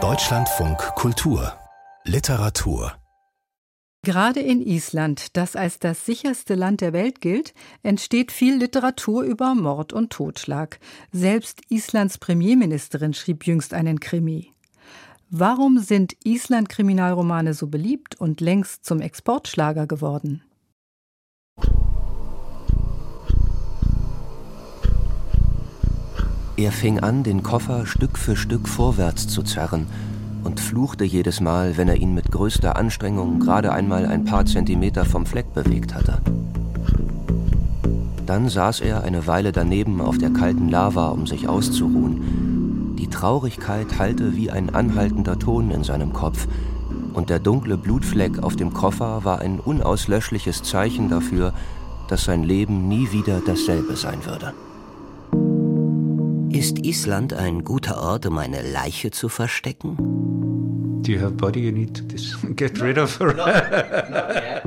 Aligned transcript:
Deutschlandfunk 0.00 0.78
Kultur 0.94 1.52
Literatur 2.04 2.92
Gerade 4.04 4.38
in 4.38 4.62
Island, 4.62 5.36
das 5.36 5.56
als 5.56 5.80
das 5.80 6.06
sicherste 6.06 6.54
Land 6.54 6.80
der 6.80 6.92
Welt 6.92 7.20
gilt, 7.20 7.54
entsteht 7.82 8.30
viel 8.30 8.54
Literatur 8.54 9.24
über 9.24 9.56
Mord 9.56 9.92
und 9.92 10.10
Totschlag. 10.10 10.78
Selbst 11.10 11.62
Islands 11.70 12.18
Premierministerin 12.18 13.14
schrieb 13.14 13.48
jüngst 13.48 13.74
einen 13.74 13.98
Krimi. 13.98 14.52
Warum 15.28 15.80
sind 15.80 16.14
Island-Kriminalromane 16.22 17.52
so 17.52 17.66
beliebt 17.66 18.14
und 18.20 18.40
längst 18.40 18.84
zum 18.84 19.00
Exportschlager 19.00 19.88
geworden? 19.88 20.44
Er 26.58 26.72
fing 26.72 26.98
an, 26.98 27.22
den 27.22 27.44
Koffer 27.44 27.86
Stück 27.86 28.18
für 28.18 28.34
Stück 28.34 28.66
vorwärts 28.66 29.28
zu 29.28 29.44
zerren 29.44 29.86
und 30.42 30.58
fluchte 30.58 31.04
jedes 31.04 31.40
Mal, 31.40 31.76
wenn 31.76 31.88
er 31.88 31.94
ihn 31.94 32.14
mit 32.14 32.32
größter 32.32 32.74
Anstrengung 32.74 33.38
gerade 33.38 33.70
einmal 33.70 34.06
ein 34.06 34.24
paar 34.24 34.44
Zentimeter 34.44 35.04
vom 35.04 35.24
Fleck 35.24 35.54
bewegt 35.54 35.94
hatte. 35.94 36.20
Dann 38.26 38.48
saß 38.48 38.80
er 38.80 39.04
eine 39.04 39.28
Weile 39.28 39.52
daneben 39.52 40.00
auf 40.00 40.18
der 40.18 40.30
kalten 40.30 40.68
Lava, 40.68 41.10
um 41.10 41.28
sich 41.28 41.48
auszuruhen. 41.48 42.96
Die 42.98 43.08
Traurigkeit 43.08 43.96
hallte 43.96 44.34
wie 44.36 44.50
ein 44.50 44.74
anhaltender 44.74 45.38
Ton 45.38 45.70
in 45.70 45.84
seinem 45.84 46.12
Kopf, 46.12 46.48
und 47.14 47.30
der 47.30 47.38
dunkle 47.38 47.76
Blutfleck 47.76 48.42
auf 48.42 48.56
dem 48.56 48.74
Koffer 48.74 49.24
war 49.24 49.38
ein 49.38 49.60
unauslöschliches 49.60 50.64
Zeichen 50.64 51.08
dafür, 51.08 51.52
dass 52.08 52.24
sein 52.24 52.42
Leben 52.42 52.88
nie 52.88 53.12
wieder 53.12 53.40
dasselbe 53.46 53.94
sein 53.94 54.26
würde. 54.26 54.54
Ist 56.50 56.78
Island 56.84 57.34
ein 57.34 57.64
guter 57.64 58.00
Ort, 58.00 58.26
um 58.26 58.38
eine 58.38 58.62
Leiche 58.62 59.10
zu 59.10 59.28
verstecken? 59.28 59.96
Do 61.02 61.12
you 61.12 61.20
have 61.20 61.32
body 61.32 61.60
you 61.60 61.72
need 61.72 61.94
to 61.94 62.04
get 62.54 62.80
rid 62.82 62.98
of 62.98 63.18
her? 63.20 64.62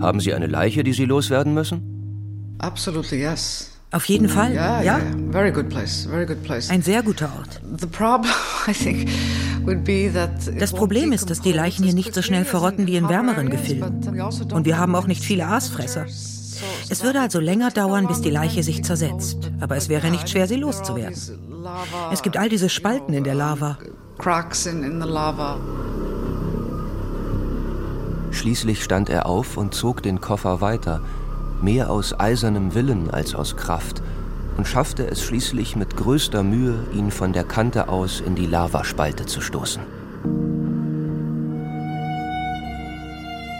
Haben 0.00 0.20
Sie 0.20 0.32
eine 0.34 0.46
Leiche, 0.46 0.84
die 0.84 0.92
Sie 0.92 1.04
loswerden 1.06 1.54
müssen? 1.54 2.56
Absolutely 2.58 3.20
yes. 3.20 3.70
Auf 3.92 4.04
jeden 4.06 4.28
Fall, 4.28 4.52
Yeah, 4.52 4.82
ja. 4.82 4.98
yeah, 4.98 5.32
Very 5.32 5.52
good 5.52 5.68
place. 5.68 6.06
Very 6.08 6.24
good 6.24 6.42
place. 6.42 6.70
Ein 6.70 6.80
sehr 6.82 7.02
guter 7.02 7.30
Ort. 7.38 7.60
The 7.78 7.86
problem, 7.86 8.32
I 8.66 8.72
think, 8.72 9.08
would 9.64 9.84
be 9.84 10.10
that 10.12 10.30
Das 10.58 10.72
Problem 10.72 11.12
ist, 11.12 11.28
dass 11.28 11.40
die 11.40 11.52
Leichen 11.52 11.84
hier 11.84 11.94
nicht 11.94 12.14
so 12.14 12.22
schnell 12.22 12.44
verrotten 12.44 12.86
wie 12.86 12.96
in 12.96 13.08
wärmeren 13.08 13.50
Gefilden. 13.50 14.02
Und 14.52 14.64
wir 14.64 14.78
haben 14.78 14.94
auch 14.94 15.06
nicht 15.06 15.22
viele 15.22 15.46
Aasfresser. 15.46 16.06
Es 16.88 17.02
würde 17.02 17.20
also 17.20 17.40
länger 17.40 17.70
dauern, 17.70 18.06
bis 18.06 18.20
die 18.20 18.30
Leiche 18.30 18.62
sich 18.62 18.84
zersetzt. 18.84 19.50
Aber 19.60 19.76
es 19.76 19.88
wäre 19.88 20.10
nicht 20.10 20.28
schwer, 20.28 20.46
sie 20.46 20.56
loszuwerden. 20.56 21.16
Es 22.12 22.22
gibt 22.22 22.36
all 22.36 22.48
diese 22.48 22.68
Spalten 22.68 23.14
in 23.14 23.24
der 23.24 23.34
Lava. 23.34 23.78
Cracks 24.18 24.66
in, 24.66 24.84
in 24.84 25.00
the 25.00 25.08
lava. 25.08 25.58
Schließlich 28.30 28.82
stand 28.82 29.10
er 29.10 29.26
auf 29.26 29.56
und 29.56 29.74
zog 29.74 30.02
den 30.02 30.20
Koffer 30.20 30.60
weiter, 30.60 31.00
mehr 31.60 31.90
aus 31.90 32.18
eisernem 32.18 32.74
Willen 32.74 33.10
als 33.10 33.34
aus 33.34 33.56
Kraft, 33.56 34.02
und 34.56 34.66
schaffte 34.66 35.06
es 35.06 35.22
schließlich 35.22 35.76
mit 35.76 35.96
größter 35.96 36.42
Mühe, 36.42 36.74
ihn 36.94 37.10
von 37.10 37.32
der 37.32 37.44
Kante 37.44 37.88
aus 37.88 38.20
in 38.20 38.34
die 38.34 38.46
Lavaspalte 38.46 39.26
zu 39.26 39.40
stoßen. 39.40 39.82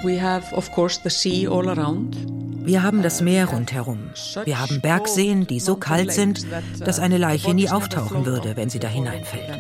We 0.05 0.21
have, 0.21 0.55
of 0.55 0.71
course, 0.73 1.01
the 1.03 1.11
sea 1.11 1.49
all 1.49 1.69
around. 1.69 2.42
Wir 2.65 2.83
haben 2.83 3.03
das 3.03 3.21
Meer 3.21 3.47
rundherum. 3.47 4.11
Wir 4.45 4.61
haben 4.61 4.81
Bergseen, 4.81 5.47
die 5.47 5.61
so 5.61 5.77
kalt 5.77 6.13
sind, 6.13 6.47
dass 6.81 6.99
eine 6.99 7.19
Leiche 7.19 7.55
nie 7.55 7.69
auftauchen 7.69 8.25
würde, 8.25 8.57
wenn 8.57 8.71
sie 8.71 8.79
da 8.79 8.89
hineinfällt. 8.89 9.59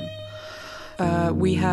Wir 0.98 1.70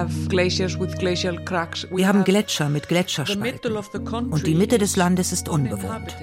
haben 2.07 2.23
Gletscher 2.23 2.69
mit 2.69 2.87
Gletscherspalten. 2.87 4.31
Und 4.31 4.47
die 4.47 4.55
Mitte 4.55 4.77
des 4.77 4.95
Landes 4.95 5.31
ist 5.31 5.49
unbewohnt. 5.49 6.15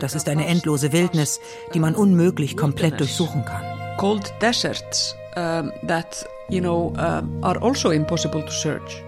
Das 0.00 0.14
ist 0.14 0.28
eine 0.28 0.46
endlose 0.46 0.92
Wildnis, 0.92 1.40
die 1.74 1.80
man 1.80 1.94
unmöglich 1.94 2.56
komplett 2.56 2.98
durchsuchen 2.98 3.44
kann. 3.44 3.80
cold 4.00 4.32
deserts 4.40 5.14
that 5.34 6.24
you 6.48 6.60
know 6.60 6.92
are 7.42 7.58
also 7.60 7.90
impossible 7.90 8.42
to 8.42 8.50
search. 8.50 9.04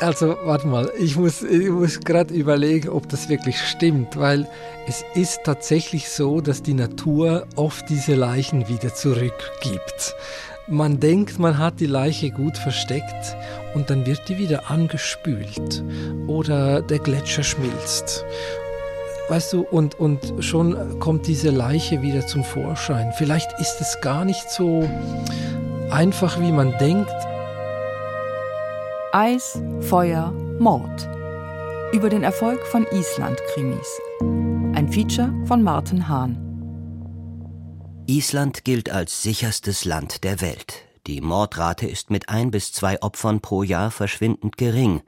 Also, 0.00 0.36
warte 0.44 0.66
mal, 0.66 0.90
ich 0.98 1.16
muss, 1.16 1.42
ich 1.42 1.70
muss 1.70 2.00
gerade 2.00 2.34
überlegen, 2.34 2.88
ob 2.88 3.08
das 3.08 3.28
wirklich 3.28 3.58
stimmt, 3.60 4.16
weil 4.16 4.46
es 4.88 5.04
ist 5.14 5.44
tatsächlich 5.44 6.08
so, 6.08 6.40
dass 6.40 6.62
die 6.62 6.74
Natur 6.74 7.46
oft 7.54 7.88
diese 7.88 8.14
Leichen 8.14 8.68
wieder 8.68 8.92
zurückgibt. 8.92 10.16
Man 10.66 10.98
denkt, 10.98 11.38
man 11.38 11.58
hat 11.58 11.78
die 11.78 11.86
Leiche 11.86 12.30
gut 12.30 12.58
versteckt 12.58 13.36
und 13.74 13.90
dann 13.90 14.04
wird 14.06 14.28
die 14.28 14.38
wieder 14.38 14.70
angespült 14.70 15.84
oder 16.26 16.82
der 16.82 16.98
Gletscher 16.98 17.44
schmilzt. 17.44 18.24
Weißt 19.28 19.52
du, 19.52 19.62
und, 19.62 19.98
und 20.00 20.20
schon 20.40 20.98
kommt 21.00 21.26
diese 21.26 21.50
Leiche 21.50 22.02
wieder 22.02 22.26
zum 22.26 22.44
Vorschein. 22.44 23.12
Vielleicht 23.16 23.52
ist 23.60 23.80
es 23.80 24.00
gar 24.00 24.24
nicht 24.24 24.50
so 24.50 24.88
einfach, 25.90 26.40
wie 26.40 26.52
man 26.52 26.76
denkt. 26.78 27.12
Eis, 29.16 29.60
Feuer, 29.82 30.32
Mord. 30.58 31.08
Über 31.92 32.08
den 32.10 32.24
Erfolg 32.24 32.66
von 32.66 32.84
Island-Krimis. 32.84 34.00
Ein 34.74 34.88
Feature 34.92 35.32
von 35.46 35.62
Martin 35.62 36.08
Hahn. 36.08 36.36
Island 38.08 38.64
gilt 38.64 38.90
als 38.90 39.22
sicherstes 39.22 39.84
Land 39.84 40.24
der 40.24 40.40
Welt. 40.40 40.82
Die 41.06 41.20
Mordrate 41.20 41.86
ist 41.86 42.10
mit 42.10 42.28
ein 42.28 42.50
bis 42.50 42.72
zwei 42.72 43.00
Opfern 43.02 43.40
pro 43.40 43.62
Jahr 43.62 43.92
verschwindend 43.92 44.56
gering. 44.56 45.00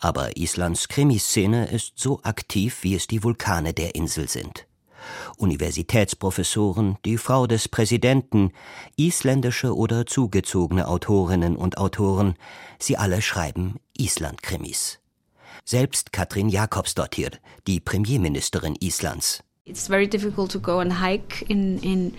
Aber 0.00 0.36
Islands 0.36 0.88
Krimiszene 0.88 1.70
ist 1.70 1.98
so 1.98 2.20
aktiv, 2.24 2.82
wie 2.82 2.94
es 2.94 3.06
die 3.06 3.24
Vulkane 3.24 3.72
der 3.72 3.94
Insel 3.94 4.28
sind. 4.28 4.66
Universitätsprofessoren, 5.36 6.96
die 7.04 7.18
Frau 7.18 7.46
des 7.46 7.68
Präsidenten, 7.68 8.52
isländische 8.96 9.74
oder 9.74 10.06
zugezogene 10.06 10.88
Autorinnen 10.88 11.56
und 11.56 11.78
Autoren, 11.78 12.34
sie 12.78 12.96
alle 12.96 13.22
schreiben 13.22 13.76
Island-Krimis. 13.96 14.98
Selbst 15.64 16.12
Katrin 16.12 16.48
Jakobsdottir, 16.48 17.30
die 17.66 17.80
Premierministerin 17.80 18.76
Islands. 18.80 19.42
It's 19.64 19.88
very 19.88 20.06
difficult 20.06 20.52
to 20.52 20.60
go 20.60 20.78
and 20.78 21.00
hike 21.00 21.44
in, 21.48 21.78
in. 21.80 22.14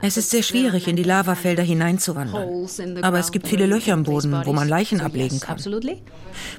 Es 0.00 0.16
ist 0.16 0.30
sehr 0.30 0.42
schwierig, 0.42 0.88
in 0.88 0.96
die 0.96 1.02
Lavafelder 1.02 1.62
hineinzuwandern. 1.62 2.68
Aber 3.02 3.18
es 3.18 3.32
gibt 3.32 3.48
viele 3.48 3.66
Löcher 3.66 3.94
im 3.94 4.02
Boden, 4.02 4.42
wo 4.44 4.52
man 4.52 4.68
Leichen 4.68 5.00
ablegen 5.00 5.40
kann. 5.40 5.58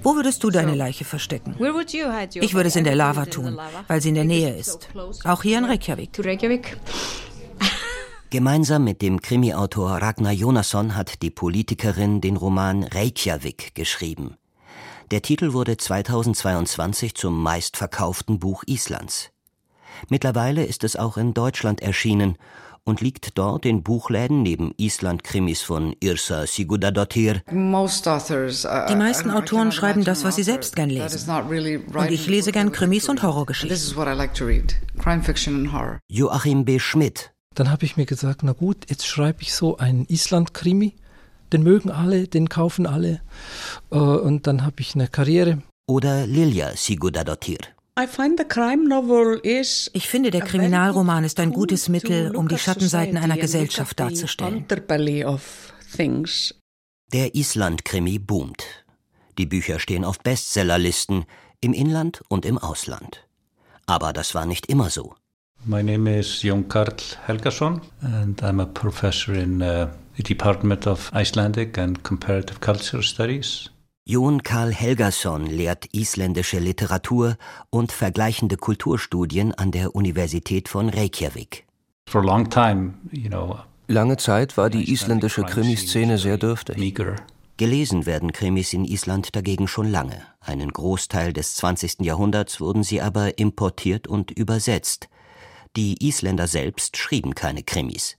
Wo 0.03 0.15
würdest 0.15 0.43
du 0.43 0.49
deine 0.49 0.75
Leiche 0.75 1.05
verstecken? 1.05 1.55
Ich 1.59 2.53
würde 2.53 2.67
es 2.69 2.75
in 2.75 2.83
der 2.83 2.95
Lava 2.95 3.25
tun, 3.25 3.59
weil 3.87 4.01
sie 4.01 4.09
in 4.09 4.15
der 4.15 4.25
Nähe 4.25 4.55
ist. 4.55 4.89
Auch 5.23 5.43
hier 5.43 5.59
in 5.59 5.65
Reykjavik. 5.65 6.77
Gemeinsam 8.31 8.83
mit 8.83 9.01
dem 9.01 9.21
Krimiautor 9.21 9.89
Ragnar 9.89 10.33
Jonasson 10.33 10.95
hat 10.95 11.23
die 11.23 11.31
Politikerin 11.31 12.21
den 12.21 12.37
Roman 12.37 12.83
Reykjavik 12.83 13.73
geschrieben. 13.73 14.35
Der 15.09 15.23
Titel 15.23 15.53
wurde 15.53 15.77
2022 15.77 17.15
zum 17.15 17.41
meistverkauften 17.41 18.37
Buch 18.37 18.63
Islands. 18.67 19.31
Mittlerweile 20.09 20.63
ist 20.65 20.83
es 20.83 20.95
auch 20.95 21.17
in 21.17 21.33
Deutschland 21.33 21.81
erschienen 21.81 22.37
und 22.85 23.01
liegt 23.01 23.37
dort 23.37 23.65
in 23.65 23.83
Buchläden 23.83 24.41
neben 24.41 24.73
Island-Krimis 24.77 25.61
von 25.61 25.93
Irsa 25.99 26.47
Sigurdardottir, 26.47 27.41
Most 27.51 28.07
authors, 28.07 28.65
uh, 28.65 28.87
Die 28.89 28.95
meisten 28.95 29.29
Autoren 29.29 29.71
schreiben 29.71 30.03
das, 30.03 30.23
was 30.23 30.37
sie 30.37 30.43
selbst 30.43 30.75
gern 30.75 30.89
lesen. 30.89 31.27
not 31.27 31.49
really 31.49 31.77
Und 31.77 32.09
ich 32.11 32.25
lese 32.27 32.51
gern 32.51 32.71
Krimis 32.71 33.07
und. 33.09 33.21
Horrorgeschichten. 33.21 33.69
This 33.77 33.85
is 33.85 33.95
what 33.95 34.07
I 34.07 34.13
like 34.17 34.33
to 34.35 34.45
read. 34.45 34.75
Crime 34.97 35.21
fiction 35.21 35.55
and 35.55 35.73
horror. 35.73 35.99
Joachim 36.09 36.65
B. 36.65 36.79
Schmidt, 36.79 37.31
Dann 37.55 37.69
habe 37.69 37.83
ich 37.85 37.97
mir 37.97 38.05
gesagt, 38.05 38.41
na 38.43 38.53
gut, 38.53 38.89
jetzt 38.89 39.05
schreibe 39.05 39.41
ich 39.41 39.53
so 39.53 39.77
einen 39.77 40.05
Island-Krimi. 40.07 40.95
Den 41.51 41.63
mögen 41.63 41.91
alle, 41.91 42.27
den 42.27 42.47
kaufen 42.47 42.85
alle. 42.87 43.21
Äh, 43.91 43.95
Und 43.97 44.47
dann 44.47 44.63
habe 44.65 44.75
ich 44.79 44.95
eine 44.95 45.07
Karriere. 45.07 45.61
oder 45.87 46.25
Lilja 46.27 46.71
Sigurdardottir. 46.75 47.57
I 48.01 48.07
find 48.07 48.39
the 48.39 48.45
crime 48.45 48.87
novel 48.87 49.41
is 49.43 49.91
Ich 49.93 50.07
finde, 50.07 50.31
der 50.31 50.39
Kriminalroman 50.41 51.25
ist 51.25 51.37
ein 51.41 51.51
gutes 51.51 51.89
Mittel, 51.89 52.33
um 52.33 52.47
die 52.47 52.57
Schattenseiten 52.57 53.17
einer 53.17 53.35
Gesellschaft 53.35 53.99
darzustellen. 53.99 54.59
Underbelly 54.59 55.25
of 55.25 55.73
things. 55.97 56.55
Der 57.11 57.35
Island-Krimi 57.35 58.19
boomt. 58.19 58.63
Die 59.37 59.45
Bücher 59.45 59.79
stehen 59.79 60.05
auf 60.05 60.19
Bestsellerlisten 60.19 61.25
im 61.59 61.73
Inland 61.73 62.21
und 62.29 62.45
im 62.45 62.57
Ausland. 62.57 63.27
Aber 63.85 64.13
das 64.13 64.33
war 64.33 64.45
nicht 64.45 64.67
immer 64.67 64.89
so. 64.89 65.15
My 65.65 65.83
name 65.83 66.19
is 66.19 66.41
Jon 66.41 66.69
Karl 66.69 66.95
Helgason, 67.25 67.81
and 68.01 68.41
I'm 68.41 68.61
a 68.61 68.65
professor 68.65 69.33
in 69.33 69.61
uh, 69.61 69.87
the 70.15 70.23
Department 70.23 70.87
of 70.87 71.11
Icelandic 71.13 71.77
and 71.77 72.01
Comparative 72.03 72.61
Cultural 72.61 73.03
Studies. 73.03 73.69
Jon 74.09 74.41
Karl 74.41 74.73
Helgason 74.73 75.45
lehrt 75.45 75.93
isländische 75.93 76.57
Literatur 76.57 77.37
und 77.69 77.91
vergleichende 77.91 78.57
Kulturstudien 78.57 79.53
an 79.53 79.69
der 79.69 79.93
Universität 79.93 80.67
von 80.67 80.89
Reykjavik. 80.89 81.67
For 82.09 82.21
a 82.21 82.25
long 82.25 82.49
time, 82.49 82.95
you 83.11 83.29
know, 83.29 83.59
Lange 83.85 84.17
Zeit 84.17 84.57
war 84.57 84.71
die 84.71 84.91
isländische 84.91 85.43
Krimiszene 85.43 86.17
sehr 86.17 86.39
dürftig. 86.39 86.95
Gelesen 87.57 88.07
werden 88.07 88.31
Krimis 88.31 88.73
in 88.73 88.83
Island 88.83 89.35
dagegen 89.35 89.67
schon 89.67 89.91
lange. 89.91 90.23
Einen 90.39 90.73
Großteil 90.73 91.31
des 91.31 91.53
20. 91.53 91.97
Jahrhunderts 91.99 92.59
wurden 92.59 92.81
sie 92.81 93.01
aber 93.01 93.37
importiert 93.37 94.07
und 94.07 94.31
übersetzt. 94.31 95.07
Die 95.75 96.03
Isländer 96.03 96.47
selbst 96.47 96.97
schrieben 96.97 97.35
keine 97.35 97.61
Krimis. 97.61 98.17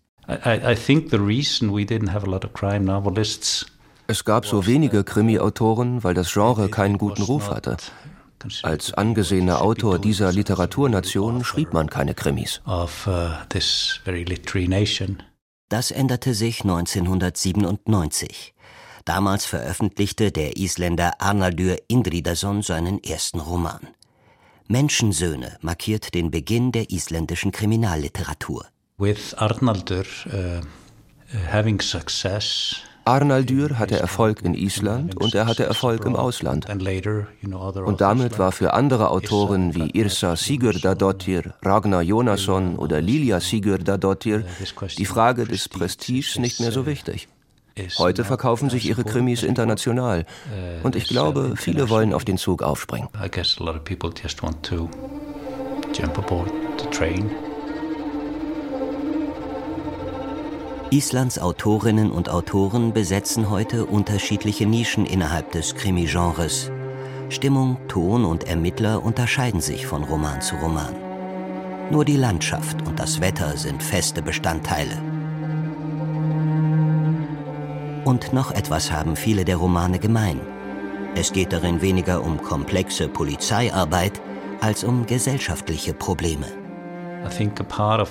Es 4.10 4.24
gab 4.24 4.44
so 4.44 4.66
wenige 4.66 5.04
Krimi-Autoren, 5.04 6.02
weil 6.02 6.14
das 6.14 6.32
Genre 6.32 6.68
keinen 6.68 6.98
guten 6.98 7.22
Ruf 7.22 7.48
hatte. 7.48 7.76
Als 8.64 8.92
angesehener 8.92 9.62
Autor 9.62 10.00
dieser 10.00 10.32
Literaturnation 10.32 11.44
schrieb 11.44 11.72
man 11.72 11.88
keine 11.88 12.14
Krimis. 12.14 12.60
Uh, 12.66 12.88
das 15.68 15.90
änderte 15.92 16.34
sich 16.34 16.62
1997. 16.62 18.52
Damals 19.04 19.46
veröffentlichte 19.46 20.32
der 20.32 20.56
Isländer 20.56 21.12
Arnaldur 21.20 21.76
Indridason 21.86 22.62
seinen 22.62 23.00
ersten 23.04 23.38
Roman. 23.38 23.86
Menschensöhne 24.66 25.56
markiert 25.60 26.14
den 26.14 26.32
Beginn 26.32 26.72
der 26.72 26.90
isländischen 26.90 27.52
Kriminalliteratur. 27.52 28.66
With 28.98 29.34
Arnaldur 29.34 30.04
uh, 30.26 30.62
having 31.52 31.80
success 31.80 32.82
Arnaldur 33.04 33.78
hatte 33.78 33.98
Erfolg 33.98 34.42
in 34.42 34.54
Island 34.54 35.16
und 35.16 35.34
er 35.34 35.46
hatte 35.46 35.64
Erfolg 35.64 36.04
im 36.04 36.16
Ausland. 36.16 36.66
Und 36.68 38.00
damit 38.00 38.38
war 38.38 38.52
für 38.52 38.72
andere 38.74 39.10
Autoren 39.10 39.74
wie 39.74 39.90
Irsa 39.90 40.36
Sigurdardottir, 40.36 41.54
Ragnar 41.62 42.02
Jonasson 42.02 42.76
oder 42.76 43.00
Lilia 43.00 43.40
Sigurdardottir 43.40 44.44
die 44.98 45.06
Frage 45.06 45.44
des 45.46 45.68
Prestiges 45.68 46.38
nicht 46.38 46.60
mehr 46.60 46.72
so 46.72 46.86
wichtig. 46.86 47.28
Heute 47.98 48.24
verkaufen 48.24 48.68
sich 48.68 48.86
ihre 48.86 49.04
Krimis 49.04 49.42
international 49.42 50.26
und 50.82 50.96
ich 50.96 51.08
glaube, 51.08 51.54
viele 51.56 51.88
wollen 51.88 52.12
auf 52.12 52.24
den 52.24 52.36
Zug 52.36 52.62
aufspringen. 52.62 53.08
Jump 55.92 56.18
aboard 56.18 56.52
the 56.78 56.86
train. 56.90 57.49
Islands 60.92 61.38
Autorinnen 61.38 62.10
und 62.10 62.28
Autoren 62.28 62.92
besetzen 62.92 63.48
heute 63.48 63.86
unterschiedliche 63.86 64.66
Nischen 64.66 65.06
innerhalb 65.06 65.52
des 65.52 65.76
Krimi-Genres. 65.76 66.72
Stimmung, 67.28 67.76
Ton 67.86 68.24
und 68.24 68.48
Ermittler 68.48 69.04
unterscheiden 69.04 69.60
sich 69.60 69.86
von 69.86 70.02
Roman 70.02 70.40
zu 70.40 70.56
Roman. 70.56 70.92
Nur 71.92 72.04
die 72.04 72.16
Landschaft 72.16 72.82
und 72.88 72.98
das 72.98 73.20
Wetter 73.20 73.56
sind 73.56 73.84
feste 73.84 74.20
Bestandteile. 74.20 75.00
Und 78.04 78.32
noch 78.32 78.50
etwas 78.50 78.90
haben 78.90 79.14
viele 79.14 79.44
der 79.44 79.58
Romane 79.58 80.00
gemein. 80.00 80.40
Es 81.14 81.32
geht 81.32 81.52
darin 81.52 81.82
weniger 81.82 82.24
um 82.24 82.42
komplexe 82.42 83.06
Polizeiarbeit 83.06 84.20
als 84.60 84.82
um 84.82 85.06
gesellschaftliche 85.06 85.94
Probleme. 85.94 86.46
I 87.24 87.28
think 87.28 87.60
a 87.60 87.64
part 87.64 88.00
of 88.00 88.10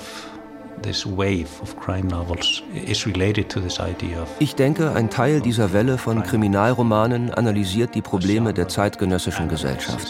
ich 4.39 4.55
denke, 4.55 4.91
ein 4.93 5.09
Teil 5.09 5.41
dieser 5.41 5.73
Welle 5.73 5.97
von 5.97 6.23
Kriminalromanen 6.23 7.33
analysiert 7.33 7.95
die 7.95 8.01
Probleme 8.01 8.53
der 8.53 8.67
zeitgenössischen 8.67 9.49
Gesellschaft. 9.49 10.07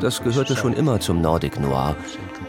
Das 0.00 0.22
gehörte 0.22 0.56
schon 0.56 0.72
immer 0.72 1.00
zum 1.00 1.20
Nordic 1.20 1.58
Noir. 1.60 1.96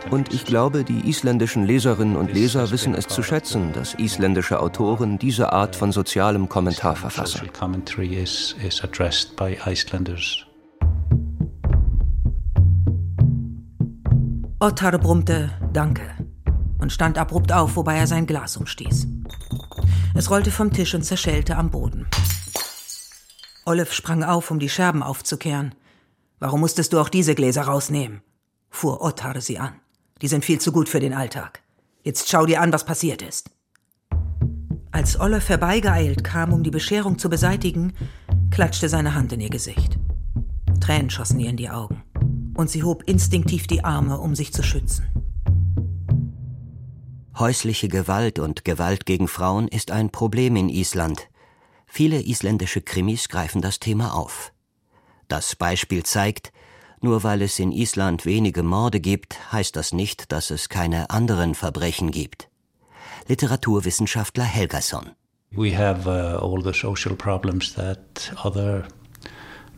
Und 0.09 0.33
ich 0.33 0.45
glaube, 0.45 0.83
die 0.83 1.07
isländischen 1.07 1.65
Leserinnen 1.65 2.15
und 2.15 2.33
Leser 2.33 2.71
wissen 2.71 2.95
es 2.95 3.07
zu 3.07 3.21
schätzen, 3.23 3.73
dass 3.73 3.93
isländische 3.95 4.59
Autoren 4.59 5.19
diese 5.19 5.51
Art 5.53 5.75
von 5.75 5.91
sozialem 5.91 6.49
Kommentar 6.49 6.95
verfassen. 6.95 7.49
Ottar 14.61 14.97
brummte 14.97 15.51
Danke 15.71 16.18
und 16.79 16.91
stand 16.91 17.17
abrupt 17.17 17.51
auf, 17.51 17.75
wobei 17.75 17.97
er 17.97 18.07
sein 18.07 18.25
Glas 18.25 18.57
umstieß. 18.57 19.07
Es 20.15 20.29
rollte 20.29 20.51
vom 20.51 20.73
Tisch 20.73 20.95
und 20.95 21.03
zerschellte 21.03 21.55
am 21.55 21.69
Boden. 21.69 22.07
Olive 23.65 23.93
sprang 23.93 24.23
auf, 24.23 24.49
um 24.49 24.59
die 24.59 24.69
Scherben 24.69 25.03
aufzukehren. 25.03 25.75
Warum 26.39 26.61
musstest 26.61 26.93
du 26.93 26.99
auch 26.99 27.09
diese 27.09 27.35
Gläser 27.35 27.63
rausnehmen? 27.63 28.21
fuhr 28.69 29.01
Ottar 29.01 29.41
sie 29.41 29.59
an. 29.59 29.73
Die 30.21 30.27
sind 30.27 30.45
viel 30.45 30.59
zu 30.59 30.71
gut 30.71 30.89
für 30.89 30.99
den 30.99 31.13
Alltag. 31.13 31.61
Jetzt 32.03 32.29
schau 32.29 32.45
dir 32.45 32.61
an, 32.61 32.73
was 32.73 32.85
passiert 32.85 33.21
ist. 33.21 33.51
Als 34.91 35.19
Olive 35.19 35.47
herbeigeeilt 35.47 36.23
kam, 36.23 36.51
um 36.51 36.63
die 36.63 36.71
Bescherung 36.71 37.19
zu 37.19 37.29
beseitigen, 37.29 37.93
klatschte 38.49 38.89
seine 38.89 39.13
Hand 39.13 39.31
in 39.33 39.41
ihr 39.41 39.49
Gesicht. 39.49 39.99
Tränen 40.81 41.09
schossen 41.09 41.39
ihr 41.39 41.49
in 41.49 41.57
die 41.57 41.69
Augen. 41.69 42.03
Und 42.55 42.69
sie 42.69 42.83
hob 42.83 43.03
instinktiv 43.03 43.67
die 43.67 43.83
Arme, 43.83 44.17
um 44.17 44.35
sich 44.35 44.51
zu 44.51 44.63
schützen. 44.63 45.05
Häusliche 47.39 47.87
Gewalt 47.87 48.37
und 48.37 48.65
Gewalt 48.65 49.05
gegen 49.05 49.29
Frauen 49.29 49.69
ist 49.69 49.91
ein 49.91 50.09
Problem 50.09 50.57
in 50.57 50.67
Island. 50.67 51.29
Viele 51.87 52.21
isländische 52.21 52.81
Krimis 52.81 53.29
greifen 53.29 53.61
das 53.61 53.79
Thema 53.79 54.13
auf. 54.13 54.51
Das 55.29 55.55
Beispiel 55.55 56.03
zeigt, 56.03 56.51
nur 56.99 57.23
weil 57.23 57.41
es 57.41 57.57
in 57.57 57.71
Island 57.71 58.25
wenige 58.25 58.61
Morde 58.61 58.99
gibt, 58.99 59.53
heißt 59.53 59.77
das 59.77 59.93
nicht, 59.93 60.33
dass 60.33 60.51
es 60.51 60.67
keine 60.67 61.11
anderen 61.11 61.55
Verbrechen 61.55 62.11
gibt. 62.11 62.49
Literaturwissenschaftler 63.29 64.43
Helgason. 64.43 65.11
We 65.51 65.77
have 65.77 66.09
uh, 66.09 66.43
all 66.45 66.61
the 66.61 66.77
social 66.77 67.15
problems 67.15 67.73
that 67.75 68.33
other 68.43 68.85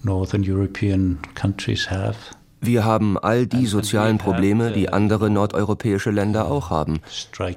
Northern 0.01 0.41
European 0.43 1.19
countries 1.35 1.91
have. 1.91 2.17
Wir 2.63 2.85
haben 2.85 3.17
all 3.17 3.47
die 3.47 3.65
sozialen 3.65 4.19
Probleme, 4.19 4.71
die 4.71 4.89
andere 4.89 5.31
nordeuropäische 5.31 6.11
Länder 6.11 6.45
auch 6.45 6.69
haben. 6.69 6.99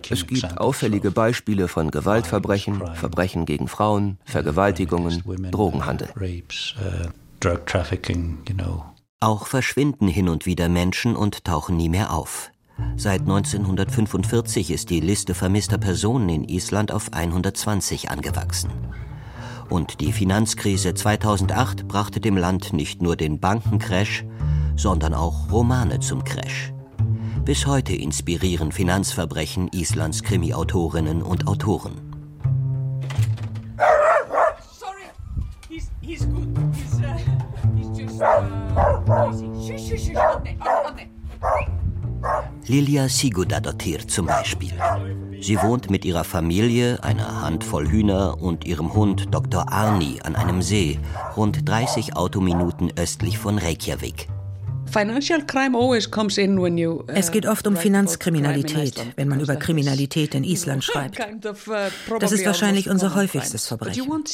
Es 0.09 0.27
gibt 0.27 0.59
auffällige 0.59 1.11
Beispiele 1.11 1.69
von 1.69 1.91
Gewaltverbrechen, 1.91 2.83
Verbrechen 2.95 3.45
gegen 3.45 3.69
Frauen, 3.69 4.17
Vergewaltigungen, 4.25 5.23
Drogenhandel. 5.51 6.09
Auch 9.21 9.47
verschwinden 9.47 10.09
hin 10.09 10.29
und 10.31 10.47
wieder 10.47 10.71
Menschen 10.71 11.17
und 11.17 11.45
tauchen 11.45 11.77
nie 11.77 11.91
mehr 11.91 12.13
auf. 12.13 12.51
Seit 12.97 13.21
1945 13.21 14.71
ist 14.71 14.89
die 14.89 15.01
Liste 15.01 15.35
vermisster 15.35 15.79
Personen 15.79 16.31
in 16.31 16.45
Island 16.45 16.93
auf 16.93 17.13
120 17.13 18.11
angewachsen. 18.11 18.71
Und 19.69 20.01
die 20.01 20.13
Finanzkrise 20.13 20.95
2008 20.95 21.89
brachte 21.89 22.21
dem 22.21 22.37
Land 22.37 22.73
nicht 22.73 23.01
nur 23.01 23.17
den 23.17 23.41
Bankencrash, 23.41 24.25
sondern 24.77 25.15
auch 25.15 25.51
Romane 25.51 26.01
zum 26.01 26.25
Crash. 26.25 26.73
Bis 27.45 27.67
heute 27.67 27.95
inspirieren 27.95 28.73
Finanzverbrechen 28.73 29.69
Islands 29.73 30.23
Krimi-Autorinnen 30.23 31.23
und 31.23 31.47
Autoren. 31.47 32.01
Sorry, 34.79 35.11
he's, 35.69 35.91
he's 36.01 36.27
good. 36.27 36.49
He's, 36.75 37.01
uh, 37.01 37.19
he's 37.77 37.99
just 37.99 38.23
uh, 38.23 38.65
Shush, 39.67 39.89
shush, 39.89 40.07
shush. 40.07 41.09
Lilia 42.67 43.09
Sigurdardottir 43.09 44.09
zum 44.09 44.27
Beispiel. 44.27 44.73
Sie 45.41 45.61
wohnt 45.61 45.91
mit 45.91 46.07
ihrer 46.07 46.25
Familie, 46.25 47.03
einer 47.05 47.43
Handvoll 47.43 47.87
Hühner 47.87 48.41
und 48.41 48.65
ihrem 48.65 48.95
Hund 48.95 49.35
Dr. 49.35 49.71
Arni 49.71 50.21
an 50.25 50.35
einem 50.35 50.63
See, 50.63 50.99
rund 51.37 51.69
30 51.69 52.17
Autominuten 52.17 52.91
östlich 52.97 53.39
von 53.39 53.59
Reykjavik. 53.59 54.29
Uh, 54.95 55.95
es 57.07 57.31
geht 57.31 57.47
oft 57.47 57.67
um 57.67 57.77
Finanzkriminalität, 57.77 58.95
wenn 59.17 59.29
man 59.29 59.41
über 59.41 59.57
Kriminalität 59.57 60.35
in 60.35 60.45
Island 60.45 60.85
schreibt. 60.85 61.19
Uh, 61.19 62.19
das 62.19 62.33
ist 62.33 62.47
wahrscheinlich 62.47 62.89
unser 62.89 63.15
häufigstes 63.15 63.67
Verbrechen. 63.67 64.25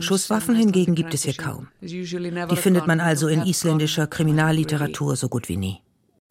Schusswaffen 0.00 0.54
hingegen 0.54 0.94
gibt 0.94 1.14
es 1.14 1.24
hier 1.24 1.34
kaum. 1.34 1.68
Die 1.80 2.56
findet 2.56 2.86
man 2.86 3.00
also 3.00 3.28
in 3.28 3.42
isländischer 3.42 4.06
Kriminalliteratur 4.06 5.16
so 5.16 5.28
gut 5.28 5.48
wie 5.48 5.56
nie. 5.56 5.80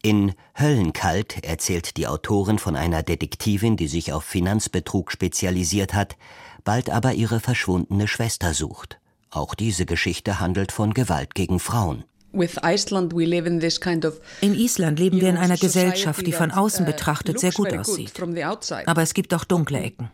In 0.04 0.34
Höllenkalt 0.58 1.44
erzählt 1.44 1.96
die 1.96 2.08
Autorin 2.08 2.58
von 2.58 2.74
einer 2.74 3.04
Detektivin, 3.04 3.76
die 3.76 3.86
sich 3.86 4.12
auf 4.12 4.24
Finanzbetrug 4.24 5.12
spezialisiert 5.12 5.94
hat, 5.94 6.16
bald 6.64 6.90
aber 6.90 7.14
ihre 7.14 7.38
verschwundene 7.38 8.08
Schwester 8.08 8.52
sucht. 8.52 8.98
Auch 9.30 9.54
diese 9.54 9.86
Geschichte 9.86 10.40
handelt 10.40 10.72
von 10.72 10.92
Gewalt 10.92 11.36
gegen 11.36 11.60
Frauen. 11.60 12.02
In 14.40 14.54
Island 14.54 14.98
leben 14.98 15.20
wir 15.20 15.28
in 15.28 15.36
einer 15.36 15.58
Gesellschaft, 15.58 16.26
die 16.26 16.32
von 16.32 16.50
außen 16.50 16.84
uh, 16.84 16.86
betrachtet 16.86 17.38
sehr 17.38 17.52
gut 17.52 17.72
aussieht. 17.76 18.12
Aber 18.86 19.02
es 19.02 19.14
gibt 19.14 19.34
auch 19.34 19.44
dunkle 19.44 19.80
Ecken. 19.80 20.10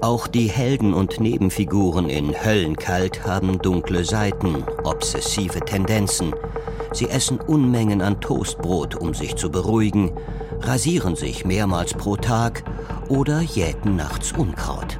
Auch 0.00 0.26
die 0.26 0.48
Helden 0.48 0.94
und 0.94 1.20
Nebenfiguren 1.20 2.08
in 2.08 2.32
Höllenkalt 2.44 3.26
haben 3.26 3.58
dunkle 3.58 4.04
Seiten, 4.04 4.64
obsessive 4.84 5.60
Tendenzen. 5.60 6.32
Sie 6.92 7.10
essen 7.10 7.38
Unmengen 7.40 8.00
an 8.00 8.20
Toastbrot, 8.20 8.94
um 8.94 9.12
sich 9.12 9.36
zu 9.36 9.50
beruhigen, 9.50 10.12
rasieren 10.60 11.14
sich 11.14 11.44
mehrmals 11.44 11.92
pro 11.92 12.16
Tag 12.16 12.64
oder 13.08 13.40
jäten 13.40 13.96
nachts 13.96 14.32
Unkraut. 14.32 14.98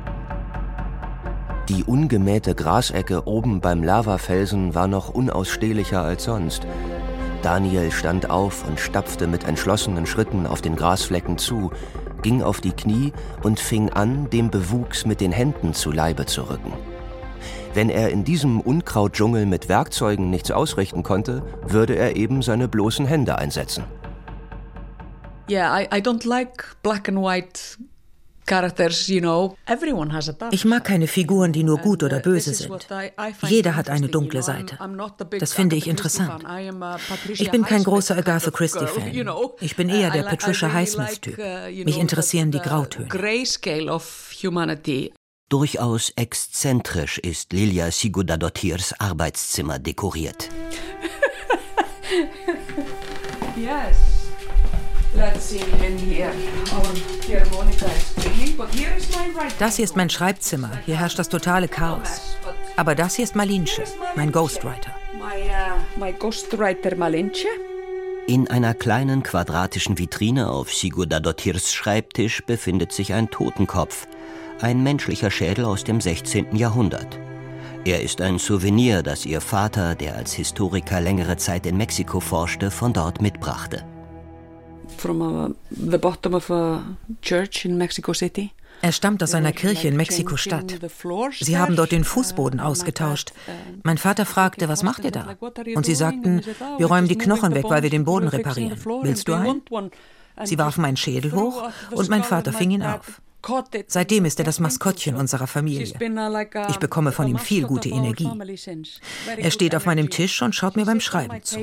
Die 1.68 1.84
ungemähte 1.84 2.54
Grasecke 2.54 3.26
oben 3.26 3.60
beim 3.60 3.82
Lavafelsen 3.82 4.74
war 4.74 4.86
noch 4.86 5.10
unausstehlicher 5.10 6.00
als 6.00 6.24
sonst. 6.24 6.66
Daniel 7.42 7.92
stand 7.92 8.30
auf 8.30 8.66
und 8.66 8.80
stapfte 8.80 9.26
mit 9.26 9.44
entschlossenen 9.44 10.06
Schritten 10.06 10.46
auf 10.46 10.62
den 10.62 10.76
Grasflecken 10.76 11.36
zu, 11.36 11.70
ging 12.22 12.42
auf 12.42 12.62
die 12.62 12.72
Knie 12.72 13.12
und 13.42 13.60
fing 13.60 13.90
an, 13.90 14.30
dem 14.30 14.50
Bewuchs 14.50 15.04
mit 15.04 15.20
den 15.20 15.30
Händen 15.30 15.74
zu 15.74 15.92
Leibe 15.92 16.24
zu 16.24 16.48
rücken. 16.48 16.72
Wenn 17.74 17.90
er 17.90 18.08
in 18.08 18.24
diesem 18.24 18.60
Unkrautdschungel 18.60 19.44
mit 19.44 19.68
Werkzeugen 19.68 20.30
nichts 20.30 20.50
ausrichten 20.50 21.02
konnte, 21.02 21.42
würde 21.66 21.96
er 21.96 22.16
eben 22.16 22.40
seine 22.40 22.66
bloßen 22.66 23.04
Hände 23.04 23.36
einsetzen. 23.36 23.84
Yeah, 25.50 25.78
I, 25.78 25.84
I 25.84 26.00
don't 26.00 26.26
like 26.26 26.76
black 26.82 27.08
and 27.10 27.18
white 27.18 27.78
ich 30.50 30.64
mag 30.64 30.84
keine 30.84 31.06
Figuren, 31.06 31.52
die 31.52 31.62
nur 31.62 31.78
gut 31.78 32.02
oder 32.02 32.20
böse 32.20 32.54
sind. 32.54 32.86
Jeder 33.46 33.76
hat 33.76 33.90
eine 33.90 34.08
dunkle 34.08 34.42
Seite. 34.42 34.78
Das 35.38 35.52
finde 35.52 35.76
ich 35.76 35.86
interessant. 35.86 36.44
Ich 37.28 37.50
bin 37.50 37.64
kein 37.64 37.84
großer 37.84 38.16
Agatha 38.16 38.50
Christie-Fan. 38.50 39.12
Ich 39.60 39.76
bin 39.76 39.88
eher 39.88 40.10
der 40.10 40.22
Patricia 40.22 40.72
Highsmith-Typ. 40.72 41.38
Uh, 41.38 41.84
Mich 41.84 41.98
interessieren 41.98 42.50
die 42.50 42.60
Grautöne. 42.60 43.08
Durchaus 45.48 46.12
exzentrisch 46.16 47.18
ist 47.18 47.54
Lilia 47.54 47.90
Sigurdadottirs 47.90 49.00
Arbeitszimmer 49.00 49.78
dekoriert. 49.78 50.50
yes. 53.56 54.07
Das 59.58 59.76
hier 59.76 59.84
ist 59.84 59.96
mein 59.96 60.10
Schreibzimmer. 60.10 60.70
Hier 60.84 60.98
herrscht 60.98 61.18
das 61.18 61.28
totale 61.28 61.68
Chaos. 61.68 62.36
Aber 62.76 62.94
das 62.94 63.16
hier 63.16 63.24
ist 63.24 63.34
Malinsche, 63.34 63.84
mein 64.16 64.30
Ghostwriter. 64.32 64.94
Uh, 65.14 66.04
In 68.26 68.48
einer 68.50 68.74
kleinen 68.74 69.22
quadratischen 69.22 69.98
Vitrine 69.98 70.50
auf 70.50 70.72
Sigurda 70.72 71.20
Dottirs 71.20 71.72
Schreibtisch 71.72 72.44
befindet 72.44 72.92
sich 72.92 73.14
ein 73.14 73.30
Totenkopf, 73.30 74.06
ein 74.60 74.82
menschlicher 74.82 75.30
Schädel 75.30 75.64
aus 75.64 75.84
dem 75.84 76.00
16. 76.00 76.54
Jahrhundert. 76.54 77.18
Er 77.84 78.02
ist 78.02 78.20
ein 78.20 78.38
Souvenir, 78.38 79.02
das 79.02 79.24
ihr 79.24 79.40
Vater, 79.40 79.94
der 79.94 80.16
als 80.16 80.34
Historiker 80.34 81.00
längere 81.00 81.38
Zeit 81.38 81.64
in 81.64 81.78
Mexiko 81.78 82.20
forschte, 82.20 82.70
von 82.70 82.92
dort 82.92 83.22
mitbrachte 83.22 83.84
from 84.98 85.22
a, 85.22 85.50
the 85.70 85.98
bottom 85.98 86.34
of 86.34 86.50
a 86.50 86.82
church 87.22 87.64
in 87.64 87.76
Mexico 87.78 88.12
City. 88.12 88.52
Er 88.80 88.92
stammt 88.92 89.22
aus 89.22 89.34
einer 89.34 89.52
Kirche 89.52 89.88
in 89.88 89.96
Mexiko-Stadt. 89.96 90.78
Sie 91.40 91.58
haben 91.58 91.74
dort 91.74 91.90
den 91.90 92.04
Fußboden 92.04 92.60
ausgetauscht. 92.60 93.32
Mein 93.82 93.98
Vater 93.98 94.24
fragte, 94.24 94.68
was 94.68 94.82
macht 94.82 95.04
ihr 95.04 95.10
da? 95.10 95.36
Und 95.74 95.84
sie 95.84 95.96
sagten, 95.96 96.42
wir 96.76 96.86
räumen 96.86 97.08
die 97.08 97.18
Knochen 97.18 97.54
weg, 97.54 97.64
weil 97.68 97.82
wir 97.82 97.90
den 97.90 98.04
Boden 98.04 98.28
reparieren. 98.28 98.78
Willst 99.02 99.26
du 99.26 99.34
einen? 99.34 99.62
Sie 100.44 100.58
warfen 100.58 100.82
meinen 100.82 100.96
Schädel 100.96 101.32
hoch 101.32 101.70
und 101.90 102.08
mein 102.08 102.22
Vater 102.22 102.52
fing 102.52 102.70
ihn 102.70 102.82
auf. 102.82 103.20
Seitdem 103.86 104.24
ist 104.24 104.38
er 104.38 104.44
das 104.44 104.60
Maskottchen 104.60 105.16
unserer 105.16 105.46
Familie. 105.46 105.94
Ich 106.68 106.78
bekomme 106.78 107.12
von 107.12 107.26
ihm 107.26 107.38
viel 107.38 107.66
gute 107.66 107.88
Energie. 107.88 108.30
Er 109.36 109.50
steht 109.50 109.74
auf 109.74 109.86
meinem 109.86 110.10
Tisch 110.10 110.42
und 110.42 110.54
schaut 110.54 110.76
mir 110.76 110.84
beim 110.84 111.00
Schreiben 111.00 111.42
zu. 111.42 111.58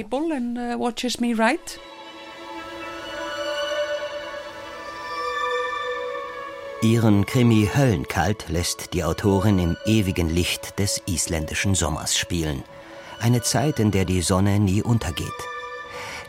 Ihren 6.86 7.26
Krimi 7.26 7.68
Höllenkalt 7.76 8.46
lässt 8.48 8.94
die 8.94 9.04
Autorin 9.04 9.58
im 9.58 9.76
ewigen 9.88 10.30
Licht 10.30 10.78
des 10.78 11.02
isländischen 11.08 11.74
Sommers 11.74 12.16
spielen. 12.16 12.64
Eine 13.20 13.42
Zeit, 13.42 13.80
in 13.80 13.90
der 13.90 14.06
die 14.06 14.22
Sonne 14.22 14.60
nie 14.60 14.84
untergeht. 14.84 15.26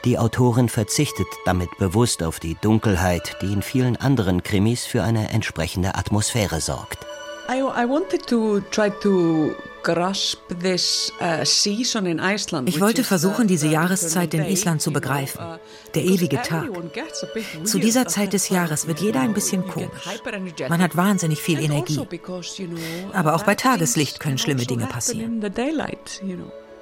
Die 0.06 0.18
Autorin 0.18 0.70
verzichtet 0.70 1.26
damit 1.44 1.68
bewusst 1.76 2.22
auf 2.22 2.40
die 2.40 2.56
Dunkelheit, 2.62 3.36
die 3.42 3.52
in 3.52 3.60
vielen 3.60 3.98
anderen 3.98 4.42
Krimis 4.42 4.86
für 4.86 5.02
eine 5.02 5.28
entsprechende 5.28 5.94
Atmosphäre 5.94 6.62
sorgt. 6.62 7.04
I, 7.50 7.58
I 7.58 7.86
wanted 7.86 8.26
to 8.26 8.60
try 8.70 8.90
to 9.02 9.50
ich 12.66 12.80
wollte 12.80 13.04
versuchen, 13.04 13.46
diese 13.46 13.68
Jahreszeit 13.68 14.34
in 14.34 14.44
Island 14.44 14.82
zu 14.82 14.92
begreifen. 14.92 15.40
Uh, 15.40 15.58
Der 15.94 16.04
ewige 16.04 16.42
Tag. 16.42 16.68
Zu 17.64 17.78
dieser 17.78 18.06
Zeit 18.06 18.32
des 18.32 18.48
Jahres 18.48 18.86
wird 18.86 19.00
jeder 19.00 19.20
ein 19.20 19.34
bisschen 19.34 19.66
komisch. 19.66 20.08
Man 20.68 20.82
hat 20.82 20.96
wahnsinnig 20.96 21.40
viel 21.40 21.58
also 21.58 21.72
Energie. 21.72 22.00
Aber 23.12 23.34
auch 23.34 23.44
bei 23.44 23.54
Tageslicht 23.54 24.20
können 24.20 24.38
schlimme 24.38 24.60
also 24.60 24.74
Dinge 24.74 24.86
passieren. 24.86 25.40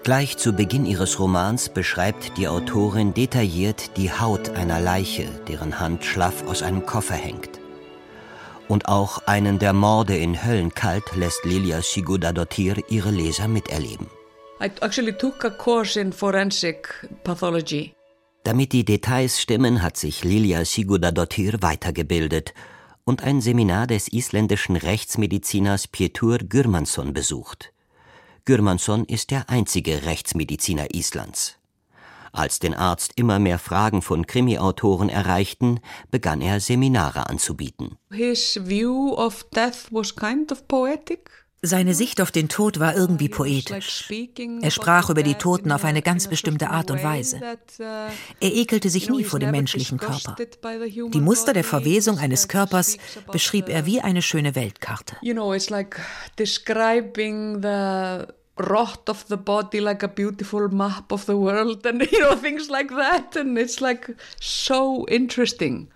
Gleich 0.05 0.37
zu 0.37 0.53
Beginn 0.53 0.85
ihres 0.85 1.19
Romans 1.19 1.71
beschreibt 1.71 2.37
die 2.37 2.47
Autorin 2.47 3.15
detailliert 3.15 3.97
die 3.97 4.13
Haut 4.13 4.51
einer 4.51 4.79
Leiche, 4.79 5.27
deren 5.49 5.81
Hand 5.81 6.05
schlaff 6.05 6.47
aus 6.47 6.63
einem 6.63 6.85
Koffer 6.85 7.15
hängt. 7.15 7.64
Und 8.69 8.89
auch 8.89 9.19
einen 9.27 9.59
der 9.59 9.73
Morde 9.73 10.17
in 10.17 10.45
Höllenkalt 10.45 11.05
lässt 11.17 11.45
Lilia 11.45 11.83
Sigurdadottir 11.83 12.77
ihre 12.89 13.11
Leser 13.11 13.49
miterleben. 13.49 14.07
I 14.61 14.71
actually 14.81 15.13
took 15.13 15.45
a 15.45 15.51
course 15.51 16.01
in 16.01 16.13
forensic 16.13 17.07
pathology. 17.25 17.93
Damit 18.45 18.73
die 18.73 18.85
Details 18.85 19.41
stimmen, 19.41 19.83
hat 19.83 19.97
sich 19.97 20.25
Lilia 20.25 20.65
Sigurdadottir 20.65 21.61
weitergebildet 21.61 22.55
und 23.05 23.23
ein 23.23 23.41
Seminar 23.41 23.87
des 23.87 24.09
isländischen 24.09 24.77
Rechtsmediziners 24.77 25.89
Pétur 25.89 26.39
Gürmansson 26.39 27.13
besucht. 27.13 27.73
Gürmansson 28.45 29.05
ist 29.05 29.31
der 29.31 29.49
einzige 29.49 30.05
Rechtsmediziner 30.05 30.95
Islands. 30.95 31.59
Als 32.35 32.59
den 32.59 32.75
Arzt 32.75 33.13
immer 33.15 33.39
mehr 33.39 33.61
Fragen 33.61 34.03
von 34.03 34.27
Krimiautoren 34.27 35.09
erreichten, 35.09 35.79
begann 36.11 36.41
er 36.41 36.59
Seminare 36.59 37.29
anzubieten. 37.29 37.97
His 38.11 38.59
view 38.61 39.15
of 39.15 39.47
death 39.55 39.87
was 39.93 40.17
kind 40.17 40.51
of 40.51 40.67
poetic. 40.67 41.31
Seine 41.63 41.95
Sicht 41.95 42.21
auf 42.21 42.33
den 42.33 42.49
Tod 42.49 42.81
war 42.81 42.97
irgendwie 42.97 43.29
poetisch. 43.29 44.11
Er 44.61 44.71
sprach 44.73 45.11
über 45.11 45.23
die 45.23 45.37
Toten 45.37 45.71
auf 45.71 45.85
eine 45.85 46.03
ganz 46.03 46.27
bestimmte 46.27 46.71
Art 46.71 46.91
und 46.91 47.05
Weise. 47.05 47.41
Er 47.79 48.11
ekelte 48.41 48.91
sich 48.91 49.09
nie 49.09 49.23
vor 49.23 49.39
dem 49.39 49.53
menschlichen 49.53 49.99
Körper. 49.99 50.35
Die 50.35 51.21
Muster 51.21 51.53
der 51.53 51.65
Verwesung 51.65 52.19
eines 52.19 52.49
Körpers 52.49 52.99
beschrieb 53.31 53.69
er 53.69 53.87
wie 53.87 54.01
eine 54.01 54.23
schöne 54.23 54.57
Weltkarte. 54.57 55.17
You 55.23 55.35
know, 55.35 55.55
it's 55.55 55.71
like 55.71 56.01
describing 56.37 57.63
the 57.63 58.27
rot 58.57 59.09
of 59.09 59.27
the 59.29 59.37
body 59.37 59.81
like 59.81 60.03
a 60.03 60.09
beautiful 60.09 60.69
map 60.69 61.13
of 61.13 61.27
the 61.27 61.37
world 61.37 61.85
and 61.87 62.03
you 62.13 62.21
know 62.21 62.37
things 62.37 62.71
like 62.71 62.91
that. 62.91 63.37
And 63.37 63.59
it's 63.59 63.81
like 63.81 64.11
so 64.41 65.07
interesting. 65.09 65.89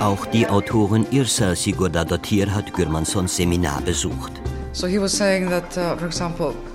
Auch 0.00 0.26
die 0.26 0.46
Autorin 0.46 1.06
Irsa 1.10 1.54
Sigurdardottir 1.54 2.54
hat 2.54 2.74
Gürmanssons 2.74 3.36
Seminar 3.36 3.80
besucht. 3.80 4.32
So 4.72 4.86
he 4.86 4.98
was 4.98 5.12
saying 5.16 5.48
that, 5.48 5.78
uh, 5.78 5.96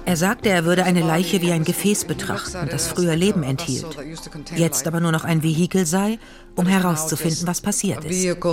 er 0.10 0.18
sagte, 0.18 0.50
er 0.50 0.66
würde 0.66 0.86
eine 0.86 1.02
Leiche 1.02 1.40
wie 1.40 1.52
ein 1.52 1.64
Gefäß 1.64 2.06
betrachten, 2.06 2.68
das 2.72 2.88
früher 2.88 3.16
Leben 3.16 3.44
enthielt, 3.44 3.86
jetzt 4.56 4.88
aber 4.88 5.00
nur 5.00 5.12
noch 5.12 5.24
ein 5.24 5.44
Vehikel 5.44 5.86
sei, 5.86 6.18
um 6.56 6.66
herauszufinden, 6.66 7.46
was 7.46 7.62
passiert 7.62 8.04
ist. 8.04 8.44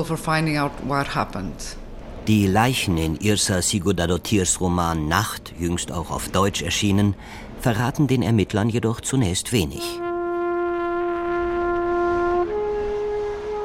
Die 2.28 2.46
Leichen 2.46 2.98
in 2.98 3.16
Irsa 3.16 3.62
Sigurdadotirs 3.62 4.60
Roman 4.60 5.08
Nacht, 5.08 5.54
jüngst 5.58 5.92
auch 5.92 6.10
auf 6.10 6.28
Deutsch 6.28 6.60
erschienen, 6.60 7.14
verraten 7.58 8.06
den 8.06 8.20
Ermittlern 8.20 8.68
jedoch 8.68 9.00
zunächst 9.00 9.50
wenig. 9.52 9.82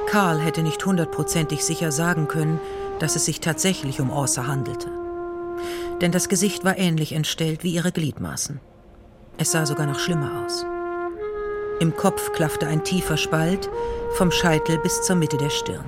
Karl 0.10 0.40
hätte 0.40 0.64
nicht 0.64 0.86
hundertprozentig 0.86 1.66
sicher 1.66 1.92
sagen 1.92 2.30
können, 2.30 2.62
dass 3.00 3.18
es 3.18 3.26
sich 3.26 3.42
tatsächlich 3.42 4.00
um 4.00 4.12
Orsa 4.12 4.48
handelte 4.48 5.01
denn 6.02 6.12
das 6.12 6.30
Gesicht 6.30 6.66
war 6.66 6.78
ähnlich 6.78 7.14
entstellt 7.14 7.64
wie 7.64 7.74
ihre 7.74 7.92
Gliedmaßen. 7.92 8.60
Es 9.38 9.52
sah 9.52 9.66
sogar 9.66 9.86
noch 9.86 10.00
schlimmer 10.00 10.44
aus. 10.46 10.66
Im 11.80 11.96
Kopf 11.96 12.34
klaffte 12.34 12.68
ein 12.68 12.84
tiefer 12.84 13.18
Spalt, 13.18 13.70
vom 14.14 14.32
Scheitel 14.32 14.78
bis 14.80 15.02
zur 15.04 15.16
Mitte 15.16 15.38
der 15.38 15.50
Stirn. 15.50 15.86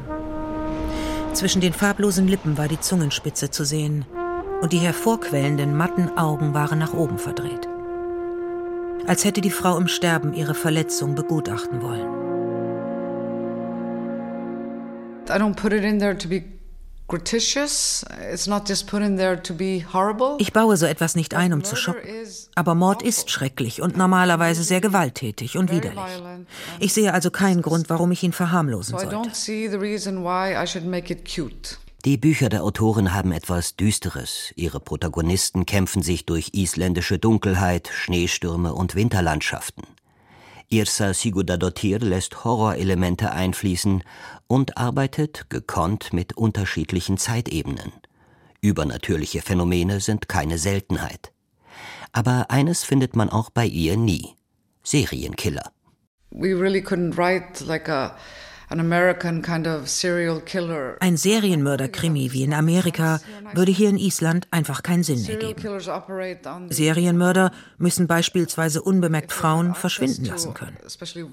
Zwischen 1.33 1.61
den 1.61 1.73
farblosen 1.73 2.27
Lippen 2.27 2.57
war 2.57 2.67
die 2.67 2.79
Zungenspitze 2.79 3.49
zu 3.49 3.65
sehen 3.65 4.05
und 4.61 4.71
die 4.71 4.77
hervorquellenden 4.77 5.75
matten 5.75 6.17
Augen 6.17 6.53
waren 6.53 6.79
nach 6.79 6.93
oben 6.93 7.17
verdreht. 7.17 7.67
Als 9.07 9.25
hätte 9.25 9.41
die 9.41 9.51
Frau 9.51 9.77
im 9.77 9.87
Sterben 9.87 10.33
ihre 10.33 10.53
Verletzung 10.53 11.15
begutachten 11.15 11.81
wollen. 11.81 12.07
I 15.29 15.37
don't 15.37 15.55
put 15.55 15.73
it 15.73 15.83
in 15.83 15.99
there 15.99 16.17
to 16.17 16.27
be 16.27 16.52
ich 20.37 20.53
baue 20.53 20.77
so 20.77 20.85
etwas 20.85 21.15
nicht 21.15 21.33
ein, 21.33 21.53
um 21.53 21.63
zu 21.63 21.75
schocken. 21.75 22.01
Aber 22.55 22.75
Mord 22.75 23.01
ist 23.01 23.29
schrecklich 23.29 23.81
und 23.81 23.97
normalerweise 23.97 24.63
sehr 24.63 24.81
gewalttätig 24.81 25.57
und 25.57 25.71
widerlich. 25.71 26.23
Ich 26.79 26.93
sehe 26.93 27.13
also 27.13 27.31
keinen 27.31 27.61
Grund, 27.61 27.89
warum 27.89 28.11
ich 28.11 28.23
ihn 28.23 28.33
verharmlosen 28.33 28.97
sollte. 28.97 29.21
Die 32.05 32.17
Bücher 32.17 32.49
der 32.49 32.63
Autorin 32.63 33.13
haben 33.13 33.31
etwas 33.31 33.77
Düsteres. 33.77 34.51
Ihre 34.57 34.81
Protagonisten 34.81 35.65
kämpfen 35.65 36.01
sich 36.01 36.25
durch 36.25 36.49
isländische 36.53 37.17
Dunkelheit, 37.17 37.89
Schneestürme 37.93 38.73
und 38.73 38.95
Winterlandschaften. 38.95 39.83
Irsa 40.69 41.13
Sigurdardottir 41.13 41.99
lässt 41.99 42.43
Horrorelemente 42.43 43.31
einfließen 43.31 44.03
und 44.47 44.77
arbeitet 44.77 45.49
gekonnt 45.49 46.13
mit 46.13 46.37
unterschiedlichen 46.37 47.17
Zeitebenen. 47.17 47.91
Übernatürliche 48.61 49.41
Phänomene 49.41 49.99
sind 49.99 50.29
keine 50.29 50.57
Seltenheit. 50.57 51.31
Aber 52.11 52.49
eines 52.49 52.83
findet 52.83 53.15
man 53.15 53.29
auch 53.29 53.49
bei 53.49 53.65
ihr 53.65 53.97
nie. 53.97 54.35
Serienkiller. 54.83 55.71
We 56.31 56.53
really 56.59 56.81
couldn't 56.81 57.17
write 57.17 57.63
like 57.65 57.89
a 57.89 58.15
ein 60.99 61.17
Serienmörder-Krimi 61.17 62.33
wie 62.33 62.43
in 62.43 62.53
Amerika 62.53 63.19
würde 63.53 63.71
hier 63.71 63.89
in 63.89 63.97
Island 63.97 64.47
einfach 64.51 64.81
keinen 64.83 65.03
Sinn 65.03 65.21
mehr 65.23 65.35
geben. 65.37 65.61
Serienmörder 66.69 67.51
müssen 67.77 68.07
beispielsweise 68.07 68.81
unbemerkt 68.81 69.31
Frauen 69.31 69.75
verschwinden 69.75 70.25
lassen 70.25 70.53
können. 70.53 70.77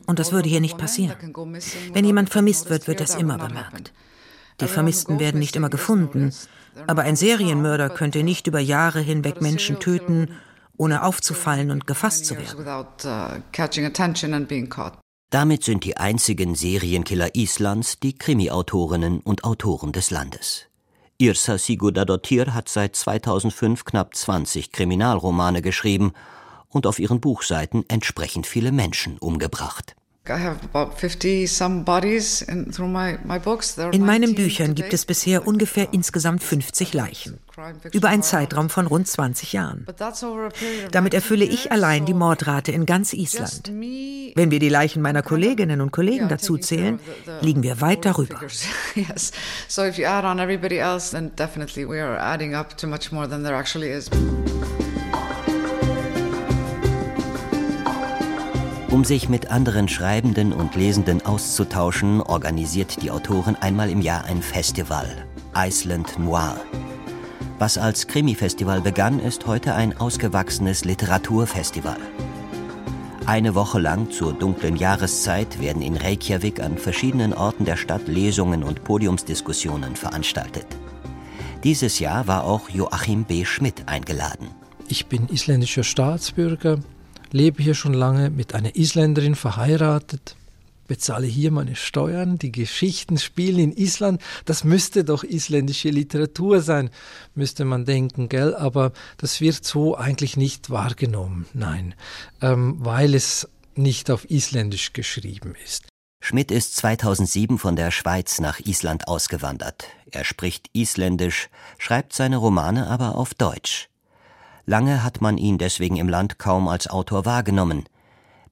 Und 0.06 0.18
das 0.18 0.32
würde 0.32 0.48
hier 0.48 0.60
nicht 0.60 0.76
passieren. 0.76 1.16
Wenn 1.92 2.04
jemand 2.04 2.30
vermisst 2.30 2.68
wird, 2.68 2.86
wird 2.86 3.00
das 3.00 3.14
immer 3.14 3.38
bemerkt. 3.38 3.92
Die 4.60 4.68
Vermissten 4.68 5.18
werden 5.18 5.38
nicht 5.38 5.56
immer 5.56 5.70
gefunden, 5.70 6.32
aber 6.86 7.02
ein 7.02 7.16
Serienmörder 7.16 7.88
könnte 7.88 8.22
nicht 8.22 8.46
über 8.46 8.60
Jahre 8.60 9.00
hinweg 9.00 9.40
Menschen 9.40 9.80
töten, 9.80 10.28
ohne 10.76 11.02
aufzufallen 11.02 11.70
und 11.70 11.86
gefasst 11.86 12.26
zu 12.26 12.36
werden. 12.36 12.64
Damit 15.30 15.62
sind 15.62 15.84
die 15.84 15.96
einzigen 15.96 16.56
Serienkiller 16.56 17.36
Islands 17.36 18.00
die 18.00 18.14
Krimi-Autorinnen 18.14 19.20
und 19.20 19.44
Autoren 19.44 19.92
des 19.92 20.10
Landes. 20.10 20.66
Irsa 21.18 21.56
Sigurdardottir 21.56 22.52
hat 22.52 22.68
seit 22.68 22.96
2005 22.96 23.84
knapp 23.84 24.16
20 24.16 24.72
Kriminalromane 24.72 25.62
geschrieben 25.62 26.14
und 26.68 26.84
auf 26.84 26.98
ihren 26.98 27.20
Buchseiten 27.20 27.84
entsprechend 27.86 28.48
viele 28.48 28.72
Menschen 28.72 29.18
umgebracht. 29.18 29.94
In 33.92 34.04
meinen 34.04 34.34
Büchern 34.34 34.74
gibt 34.74 34.92
es 34.92 35.04
bisher 35.04 35.46
ungefähr 35.46 35.92
insgesamt 35.92 36.42
50 36.42 36.92
Leichen, 36.92 37.38
über 37.92 38.08
einen 38.08 38.22
Zeitraum 38.22 38.70
von 38.70 38.86
rund 38.86 39.06
20 39.08 39.52
Jahren. 39.52 39.86
Damit 40.92 41.14
erfülle 41.14 41.44
ich 41.44 41.72
allein 41.72 42.06
die 42.06 42.14
Mordrate 42.14 42.72
in 42.72 42.86
ganz 42.86 43.12
Island. 43.12 43.68
Wenn 43.68 44.50
wir 44.50 44.58
die 44.58 44.68
Leichen 44.68 45.02
meiner 45.02 45.22
Kolleginnen 45.22 45.80
und 45.80 45.90
Kollegen 45.90 46.28
dazu 46.28 46.58
zählen, 46.58 47.00
liegen 47.40 47.62
wir 47.62 47.80
weit 47.80 48.04
darüber. 48.04 48.40
So 49.68 49.84
if 49.84 49.98
you 49.98 50.06
add 50.06 50.26
on 50.26 50.38
everybody 50.38 50.78
else, 50.78 51.10
then 51.10 51.30
definitely 51.36 51.86
we 51.88 52.02
are 52.02 52.18
adding 52.18 52.54
up 52.54 52.76
to 52.78 52.86
much 52.86 53.12
more 53.12 53.28
than 53.28 53.42
there 53.42 53.56
actually 53.56 53.90
is. 53.90 54.10
Um 58.90 59.04
sich 59.04 59.28
mit 59.28 59.52
anderen 59.52 59.88
Schreibenden 59.88 60.52
und 60.52 60.74
Lesenden 60.74 61.24
auszutauschen, 61.24 62.20
organisiert 62.20 63.02
die 63.02 63.12
Autorin 63.12 63.54
einmal 63.54 63.88
im 63.88 64.00
Jahr 64.00 64.24
ein 64.24 64.42
Festival, 64.42 65.06
Iceland 65.54 66.18
Noir. 66.18 66.56
Was 67.60 67.76
als 67.76 68.06
Krimi-Festival 68.06 68.80
begann, 68.80 69.20
ist 69.20 69.46
heute 69.46 69.74
ein 69.74 69.94
ausgewachsenes 69.94 70.86
Literaturfestival. 70.86 71.98
Eine 73.26 73.54
Woche 73.54 73.78
lang 73.78 74.10
zur 74.10 74.32
dunklen 74.32 74.76
Jahreszeit 74.76 75.60
werden 75.60 75.82
in 75.82 75.98
Reykjavik 75.98 76.60
an 76.60 76.78
verschiedenen 76.78 77.34
Orten 77.34 77.66
der 77.66 77.76
Stadt 77.76 78.08
Lesungen 78.08 78.62
und 78.62 78.82
Podiumsdiskussionen 78.82 79.94
veranstaltet. 79.94 80.64
Dieses 81.62 81.98
Jahr 81.98 82.26
war 82.26 82.44
auch 82.44 82.70
Joachim 82.70 83.24
B. 83.24 83.44
Schmidt 83.44 83.86
eingeladen. 83.88 84.48
Ich 84.88 85.04
bin 85.08 85.28
isländischer 85.28 85.84
Staatsbürger, 85.84 86.78
lebe 87.30 87.62
hier 87.62 87.74
schon 87.74 87.92
lange 87.92 88.30
mit 88.30 88.54
einer 88.54 88.74
Isländerin 88.74 89.34
verheiratet, 89.34 90.34
bezahle 90.90 91.28
hier 91.28 91.52
meine 91.52 91.76
Steuern, 91.76 92.36
die 92.36 92.50
Geschichten 92.50 93.16
spielen 93.16 93.60
in 93.60 93.72
Island. 93.76 94.20
Das 94.44 94.64
müsste 94.64 95.04
doch 95.04 95.22
isländische 95.22 95.88
Literatur 95.88 96.62
sein, 96.62 96.90
müsste 97.36 97.64
man 97.64 97.84
denken, 97.84 98.28
gell? 98.28 98.56
Aber 98.56 98.90
das 99.16 99.40
wird 99.40 99.64
so 99.64 99.96
eigentlich 99.96 100.36
nicht 100.36 100.68
wahrgenommen, 100.68 101.46
nein, 101.54 101.94
ähm, 102.42 102.74
weil 102.80 103.14
es 103.14 103.48
nicht 103.76 104.10
auf 104.10 104.28
Isländisch 104.28 104.92
geschrieben 104.92 105.54
ist. 105.64 105.86
Schmidt 106.20 106.50
ist 106.50 106.74
2007 106.74 107.58
von 107.58 107.76
der 107.76 107.92
Schweiz 107.92 108.40
nach 108.40 108.58
Island 108.58 109.06
ausgewandert. 109.06 109.84
Er 110.10 110.24
spricht 110.24 110.70
Isländisch, 110.72 111.50
schreibt 111.78 112.14
seine 112.14 112.38
Romane 112.38 112.88
aber 112.88 113.14
auf 113.14 113.32
Deutsch. 113.34 113.88
Lange 114.66 115.04
hat 115.04 115.20
man 115.20 115.38
ihn 115.38 115.56
deswegen 115.56 115.98
im 115.98 116.08
Land 116.08 116.40
kaum 116.40 116.66
als 116.66 116.90
Autor 116.90 117.26
wahrgenommen, 117.26 117.84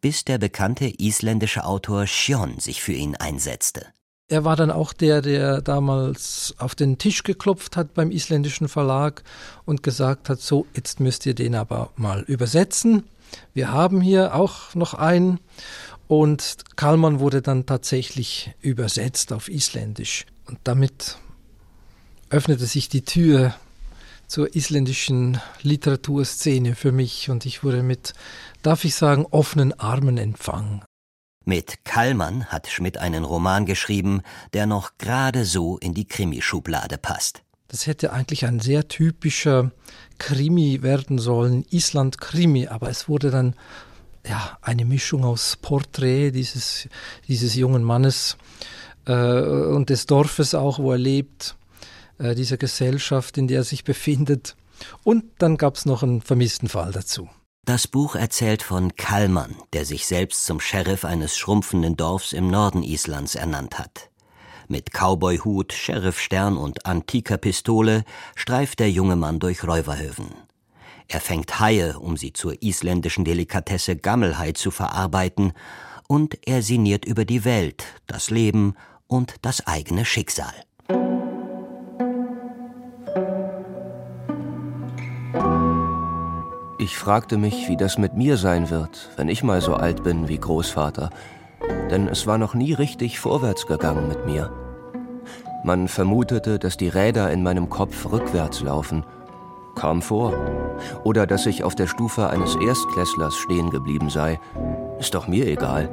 bis 0.00 0.24
der 0.24 0.38
bekannte 0.38 0.92
isländische 0.98 1.64
Autor 1.64 2.06
Sjon 2.06 2.58
sich 2.58 2.82
für 2.82 2.92
ihn 2.92 3.16
einsetzte. 3.16 3.86
Er 4.30 4.44
war 4.44 4.56
dann 4.56 4.70
auch 4.70 4.92
der, 4.92 5.22
der 5.22 5.62
damals 5.62 6.54
auf 6.58 6.74
den 6.74 6.98
Tisch 6.98 7.22
geklopft 7.22 7.76
hat 7.76 7.94
beim 7.94 8.10
isländischen 8.10 8.68
Verlag 8.68 9.22
und 9.64 9.82
gesagt 9.82 10.28
hat, 10.28 10.40
so, 10.40 10.66
jetzt 10.74 11.00
müsst 11.00 11.24
ihr 11.24 11.34
den 11.34 11.54
aber 11.54 11.90
mal 11.96 12.22
übersetzen. 12.22 13.04
Wir 13.54 13.72
haben 13.72 14.02
hier 14.02 14.34
auch 14.34 14.74
noch 14.74 14.92
einen. 14.92 15.40
Und 16.08 16.56
Kalman 16.76 17.20
wurde 17.20 17.40
dann 17.40 17.64
tatsächlich 17.64 18.54
übersetzt 18.60 19.32
auf 19.32 19.48
Isländisch. 19.48 20.26
Und 20.46 20.58
damit 20.64 21.18
öffnete 22.30 22.66
sich 22.66 22.88
die 22.90 23.04
Tür 23.04 23.54
zur 24.26 24.54
isländischen 24.54 25.40
Literaturszene 25.62 26.74
für 26.74 26.92
mich 26.92 27.30
und 27.30 27.46
ich 27.46 27.64
wurde 27.64 27.82
mit, 27.82 28.12
darf 28.62 28.84
ich 28.84 28.94
sagen, 28.94 29.26
offenen 29.30 29.78
Armen 29.78 30.18
empfangen. 30.18 30.82
Mit 31.44 31.84
Kallmann 31.84 32.44
hat 32.46 32.68
Schmidt 32.68 32.98
einen 32.98 33.24
Roman 33.24 33.64
geschrieben, 33.64 34.20
der 34.52 34.66
noch 34.66 34.98
gerade 34.98 35.44
so 35.46 35.78
in 35.78 35.94
die 35.94 36.06
Krimischublade 36.06 36.98
passt. 36.98 37.42
Das 37.68 37.86
hätte 37.86 38.12
eigentlich 38.12 38.44
ein 38.46 38.60
sehr 38.60 38.88
typischer 38.88 39.72
Krimi 40.18 40.82
werden 40.82 41.18
sollen, 41.18 41.64
Island-Krimi, 41.70 42.68
aber 42.68 42.90
es 42.90 43.08
wurde 43.08 43.30
dann 43.30 43.54
ja 44.26 44.58
eine 44.62 44.84
Mischung 44.84 45.24
aus 45.24 45.56
Porträt 45.56 46.32
dieses, 46.32 46.88
dieses 47.28 47.54
jungen 47.54 47.82
Mannes 47.82 48.36
äh, 49.06 49.12
und 49.12 49.90
des 49.90 50.06
Dorfes 50.06 50.54
auch, 50.54 50.78
wo 50.78 50.92
er 50.92 50.98
lebt 50.98 51.56
äh, 52.18 52.34
dieser 52.34 52.56
Gesellschaft, 52.56 53.38
in 53.38 53.48
der 53.48 53.60
er 53.60 53.64
sich 53.64 53.84
befindet. 53.84 54.56
Und 55.02 55.24
dann 55.38 55.56
gab 55.56 55.76
es 55.76 55.86
noch 55.86 56.02
einen 56.02 56.20
vermissten 56.20 56.68
Fall 56.68 56.92
dazu. 56.92 57.28
Das 57.68 57.86
Buch 57.86 58.14
erzählt 58.14 58.62
von 58.62 58.96
Kallmann, 58.96 59.54
der 59.74 59.84
sich 59.84 60.06
selbst 60.06 60.46
zum 60.46 60.58
Sheriff 60.58 61.04
eines 61.04 61.36
schrumpfenden 61.36 61.98
Dorfs 61.98 62.32
im 62.32 62.48
Norden 62.48 62.82
Islands 62.82 63.34
ernannt 63.34 63.78
hat. 63.78 64.08
Mit 64.68 64.94
Cowboyhut, 64.94 65.74
Sheriffstern 65.74 66.56
und 66.56 66.86
antiker 66.86 67.36
Pistole 67.36 68.06
streift 68.36 68.78
der 68.78 68.90
junge 68.90 69.16
Mann 69.16 69.38
durch 69.38 69.64
Räuberhöfen. 69.64 70.28
Er 71.08 71.20
fängt 71.20 71.60
Haie, 71.60 71.98
um 71.98 72.16
sie 72.16 72.32
zur 72.32 72.54
isländischen 72.62 73.26
Delikatesse 73.26 73.96
Gammelhai 73.96 74.52
zu 74.52 74.70
verarbeiten, 74.70 75.52
und 76.06 76.38
er 76.48 76.62
sinniert 76.62 77.04
über 77.04 77.26
die 77.26 77.44
Welt, 77.44 77.84
das 78.06 78.30
Leben 78.30 78.76
und 79.08 79.34
das 79.42 79.66
eigene 79.66 80.06
Schicksal. 80.06 80.54
Ich 86.80 86.96
fragte 86.96 87.38
mich, 87.38 87.68
wie 87.68 87.76
das 87.76 87.98
mit 87.98 88.14
mir 88.14 88.36
sein 88.36 88.70
wird, 88.70 89.10
wenn 89.16 89.28
ich 89.28 89.42
mal 89.42 89.60
so 89.60 89.74
alt 89.74 90.04
bin 90.04 90.28
wie 90.28 90.38
Großvater. 90.38 91.10
Denn 91.90 92.06
es 92.06 92.28
war 92.28 92.38
noch 92.38 92.54
nie 92.54 92.72
richtig 92.72 93.18
vorwärts 93.18 93.66
gegangen 93.66 94.06
mit 94.06 94.26
mir. 94.26 94.52
Man 95.64 95.88
vermutete, 95.88 96.60
dass 96.60 96.76
die 96.76 96.88
Räder 96.88 97.32
in 97.32 97.42
meinem 97.42 97.68
Kopf 97.68 98.12
rückwärts 98.12 98.60
laufen. 98.60 99.04
Kam 99.74 100.02
vor. 100.02 100.32
Oder 101.02 101.26
dass 101.26 101.46
ich 101.46 101.64
auf 101.64 101.74
der 101.74 101.88
Stufe 101.88 102.30
eines 102.30 102.54
Erstklässlers 102.54 103.34
stehen 103.34 103.70
geblieben 103.70 104.08
sei. 104.08 104.38
Ist 105.00 105.14
doch 105.14 105.26
mir 105.26 105.48
egal. 105.48 105.88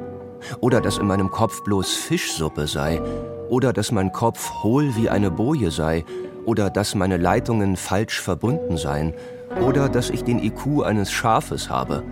Oder 0.60 0.80
dass 0.80 0.98
in 0.98 1.08
meinem 1.08 1.32
Kopf 1.32 1.64
bloß 1.64 1.94
Fischsuppe 1.94 2.68
sei. 2.68 3.02
Oder 3.48 3.72
dass 3.72 3.90
mein 3.90 4.12
Kopf 4.12 4.62
hohl 4.62 4.94
wie 4.94 5.10
eine 5.10 5.32
Boje 5.32 5.72
sei 5.72 6.04
oder 6.44 6.70
dass 6.70 6.94
meine 6.94 7.16
Leitungen 7.16 7.76
falsch 7.76 8.20
verbunden 8.20 8.76
seien 8.76 9.14
oder 9.60 9.88
dass 9.88 10.10
ich 10.10 10.24
den 10.24 10.42
IQ 10.42 10.82
eines 10.84 11.10
Schafes 11.10 11.70
habe. 11.70 12.02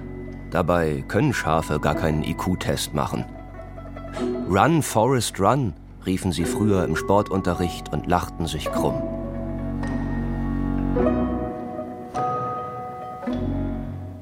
Dabei 0.50 1.04
können 1.08 1.32
Schafe 1.32 1.80
gar 1.80 1.94
keinen 1.94 2.22
IQ-Test 2.22 2.94
machen. 2.94 3.24
Run, 4.48 4.82
Forest, 4.82 5.40
run, 5.40 5.74
riefen 6.06 6.32
sie 6.32 6.44
früher 6.44 6.84
im 6.84 6.96
Sportunterricht 6.96 7.92
und 7.92 8.06
lachten 8.06 8.46
sich 8.46 8.70
krumm. 8.70 9.02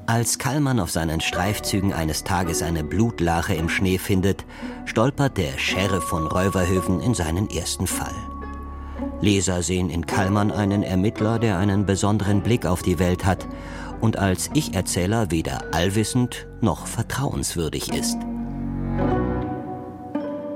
Als 0.05 0.37
Kallmann 0.37 0.79
auf 0.79 0.91
seinen 0.91 1.21
Streifzügen 1.21 1.93
eines 1.93 2.23
Tages 2.23 2.61
eine 2.61 2.83
Blutlache 2.83 3.55
im 3.55 3.69
Schnee 3.69 3.97
findet, 3.97 4.45
stolpert 4.85 5.37
der 5.37 5.57
Sheriff 5.57 6.03
von 6.03 6.27
Räuverhöfen 6.27 6.99
in 6.99 7.13
seinen 7.13 7.49
ersten 7.49 7.87
Fall. 7.87 8.13
Leser 9.23 9.63
sehen 9.63 9.89
in 9.89 10.05
Kallmann 10.05 10.51
einen 10.51 10.83
Ermittler, 10.83 11.39
der 11.39 11.57
einen 11.57 11.85
besonderen 11.85 12.43
Blick 12.43 12.65
auf 12.65 12.81
die 12.81 12.99
Welt 12.99 13.23
hat 13.23 13.47
und 14.01 14.19
als 14.19 14.49
Ich-Erzähler 14.53 15.31
weder 15.31 15.73
allwissend 15.73 16.45
noch 16.59 16.87
vertrauenswürdig 16.87 17.93
ist. 17.93 18.17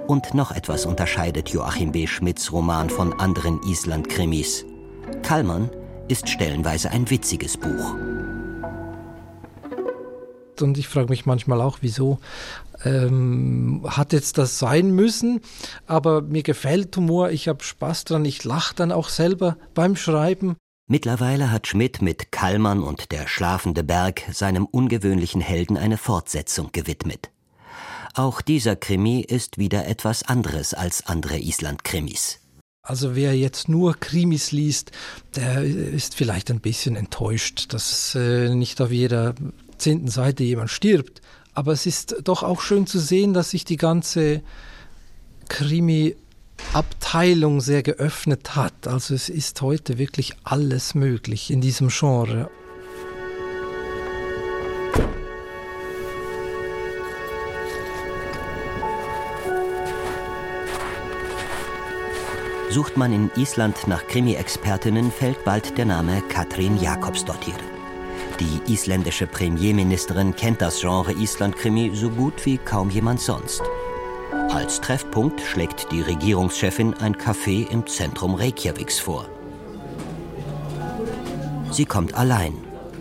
Und 0.05 0.33
noch 0.33 0.51
etwas 0.51 0.85
unterscheidet 0.85 1.49
Joachim 1.49 1.93
B. 1.93 2.07
Schmidts 2.07 2.51
Roman 2.51 2.89
von 2.89 3.17
anderen 3.19 3.61
Island-Krimis. 3.63 4.65
Kallmann 5.23 5.69
ist 6.09 6.27
stellenweise 6.27 6.91
ein 6.91 7.09
witziges 7.09 7.55
Buch. 7.57 7.95
Und 10.61 10.77
ich 10.77 10.87
frage 10.87 11.09
mich 11.09 11.25
manchmal 11.25 11.61
auch, 11.61 11.79
wieso 11.81 12.19
ähm, 12.83 13.85
hat 13.87 14.13
jetzt 14.13 14.37
das 14.37 14.59
sein 14.59 14.91
müssen, 14.91 15.41
aber 15.85 16.21
mir 16.21 16.43
gefällt 16.43 16.95
Humor, 16.97 17.31
ich 17.31 17.47
habe 17.47 17.63
Spaß 17.63 18.05
dran, 18.05 18.25
ich 18.25 18.43
lache 18.43 18.75
dann 18.75 18.91
auch 18.91 19.09
selber 19.09 19.57
beim 19.73 19.95
Schreiben. 19.95 20.55
Mittlerweile 20.89 21.51
hat 21.51 21.67
Schmidt 21.67 22.01
mit 22.01 22.31
Kallmann 22.31 22.81
und 22.81 23.11
der 23.11 23.27
schlafende 23.27 23.83
Berg 23.83 24.23
seinem 24.31 24.65
ungewöhnlichen 24.65 25.41
Helden 25.41 25.77
eine 25.77 25.97
Fortsetzung 25.97 26.71
gewidmet. 26.71 27.29
Auch 28.13 28.41
dieser 28.41 28.75
Krimi 28.75 29.19
ist 29.19 29.57
wieder 29.57 29.85
etwas 29.87 30.23
anderes 30.23 30.73
als 30.73 31.05
andere 31.05 31.37
Island-Krimis. 31.37 32.39
Also 32.81 33.15
wer 33.15 33.37
jetzt 33.37 33.67
nur 33.67 33.99
Krimis 33.99 34.53
liest, 34.53 34.91
der 35.35 35.61
ist 35.61 36.15
vielleicht 36.15 36.49
ein 36.49 36.61
bisschen 36.61 36.95
enttäuscht, 36.95 37.73
dass 37.73 38.15
äh, 38.15 38.55
nicht 38.55 38.79
auf 38.79 38.91
jeder 38.91 39.35
zehnten 39.77 40.07
Seite 40.07 40.43
jemand 40.43 40.69
stirbt. 40.69 41.21
Aber 41.53 41.71
es 41.71 41.85
ist 41.85 42.17
doch 42.23 42.43
auch 42.43 42.59
schön 42.61 42.85
zu 42.85 42.99
sehen, 42.99 43.33
dass 43.33 43.51
sich 43.51 43.63
die 43.65 43.77
ganze 43.77 44.41
Krimi-Abteilung 45.49 47.61
sehr 47.61 47.83
geöffnet 47.83 48.55
hat. 48.55 48.87
Also 48.87 49.15
es 49.15 49.29
ist 49.29 49.61
heute 49.61 49.97
wirklich 49.97 50.33
alles 50.43 50.93
möglich 50.93 51.49
in 51.49 51.61
diesem 51.61 51.87
Genre. 51.89 52.49
Sucht 62.69 62.97
man 62.97 63.13
in 63.13 63.31
Island 63.35 63.87
nach 63.87 64.05
Krimi-Expertinnen, 64.07 65.11
fällt 65.11 65.43
bald 65.45 65.77
der 65.77 65.85
Name 65.85 66.21
Katrin 66.29 66.77
Jakobsdottir. 66.79 67.55
Die 68.39 68.71
isländische 68.71 69.25
Premierministerin 69.25 70.35
kennt 70.35 70.61
das 70.61 70.81
Genre 70.81 71.11
Island-Krimi 71.11 71.91
so 71.95 72.09
gut 72.09 72.45
wie 72.45 72.57
kaum 72.57 72.91
jemand 72.91 73.19
sonst. 73.19 73.63
Als 74.49 74.79
Treffpunkt 74.79 75.41
schlägt 75.41 75.91
die 75.91 76.01
Regierungschefin 76.01 76.93
ein 76.95 77.15
Café 77.15 77.67
im 77.71 77.87
Zentrum 77.87 78.35
Reykjaviks 78.35 78.99
vor. 78.99 79.25
Sie 81.71 81.85
kommt 81.85 82.13
allein, 82.13 82.53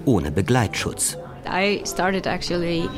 ohne 0.07 0.31
Begleitschutz. 0.31 1.19
I 1.47 1.83
started 1.85 2.27
actually 2.27 2.89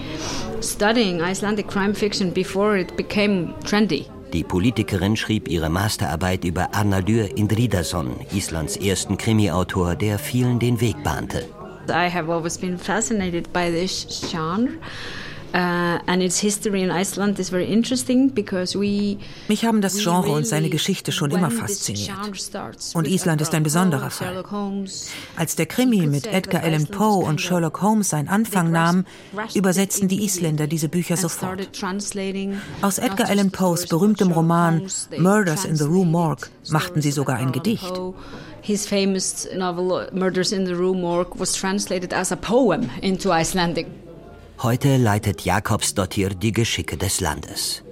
studying 0.62 1.20
Icelandic 1.20 1.66
crime 1.68 1.94
fiction 1.94 2.32
before 2.32 2.78
it 2.78 2.96
became 2.96 3.52
trendy. 3.64 4.06
Die 4.32 4.44
Politikerin 4.44 5.16
schrieb 5.16 5.48
ihre 5.48 5.70
Masterarbeit 5.70 6.44
über 6.44 6.74
Arnaldur 6.74 7.36
Indridason, 7.36 8.14
Islands 8.32 8.76
ersten 8.76 9.16
Krimiautor, 9.16 9.96
der 9.96 10.18
vielen 10.18 10.58
den 10.58 10.80
Weg 10.80 11.02
bahnte. 11.02 11.46
I 11.90 12.08
have 12.10 12.30
always 12.30 12.58
been 12.58 12.78
fascinated 12.78 13.52
by 13.52 13.70
this 13.70 14.06
genre. 14.30 14.78
Uh, 15.54 15.98
Mich 19.48 19.64
haben 19.64 19.80
das 19.80 19.98
Genre 19.98 20.30
und 20.32 20.46
seine 20.46 20.68
Geschichte 20.68 21.10
schon 21.10 21.30
immer 21.30 21.50
fasziniert. 21.50 22.10
Und 22.92 23.08
Island 23.08 23.40
ist 23.40 23.54
ein 23.54 23.62
besonderer 23.62 24.10
Fall. 24.10 24.44
Als 25.36 25.56
der 25.56 25.64
Krimi 25.64 26.06
mit 26.06 26.26
Edgar 26.26 26.62
Allan 26.62 26.86
Poe 26.86 27.24
und 27.24 27.40
Sherlock 27.40 27.80
Holmes 27.80 28.10
seinen 28.10 28.28
Anfang 28.28 28.70
nahm, 28.70 29.06
übersetzten 29.54 30.08
die 30.08 30.22
Isländer 30.22 30.66
diese 30.66 30.90
Bücher 30.90 31.16
sofort. 31.16 31.70
Aus 32.82 32.98
Edgar 32.98 33.30
Allan 33.30 33.50
Poes 33.50 33.86
berühmtem 33.86 34.32
Roman 34.32 34.82
Murders 35.16 35.64
in 35.64 35.76
the 35.76 35.84
Rue 35.84 36.04
Morgue 36.04 36.48
machten 36.68 37.00
sie 37.00 37.10
sogar 37.10 37.38
ein 37.38 37.52
Gedicht. 37.52 37.98
His 38.62 38.86
famous 38.86 39.48
novel 39.56 40.08
Murders 40.12 40.52
in 40.52 40.66
the 40.66 40.74
Rue 40.74 40.94
Morgue 40.94 41.38
was 41.38 41.54
translated 41.54 42.12
as 42.12 42.32
a 42.32 42.36
poem 42.36 42.90
into 43.02 43.32
Icelandic. 43.32 43.86
Heute 44.62 44.96
leitet 44.96 45.44
Jakobsdottir 45.44 46.30
die 46.30 46.52
Geschicke 46.52 46.96
des 46.96 47.20
Landes. 47.20 47.82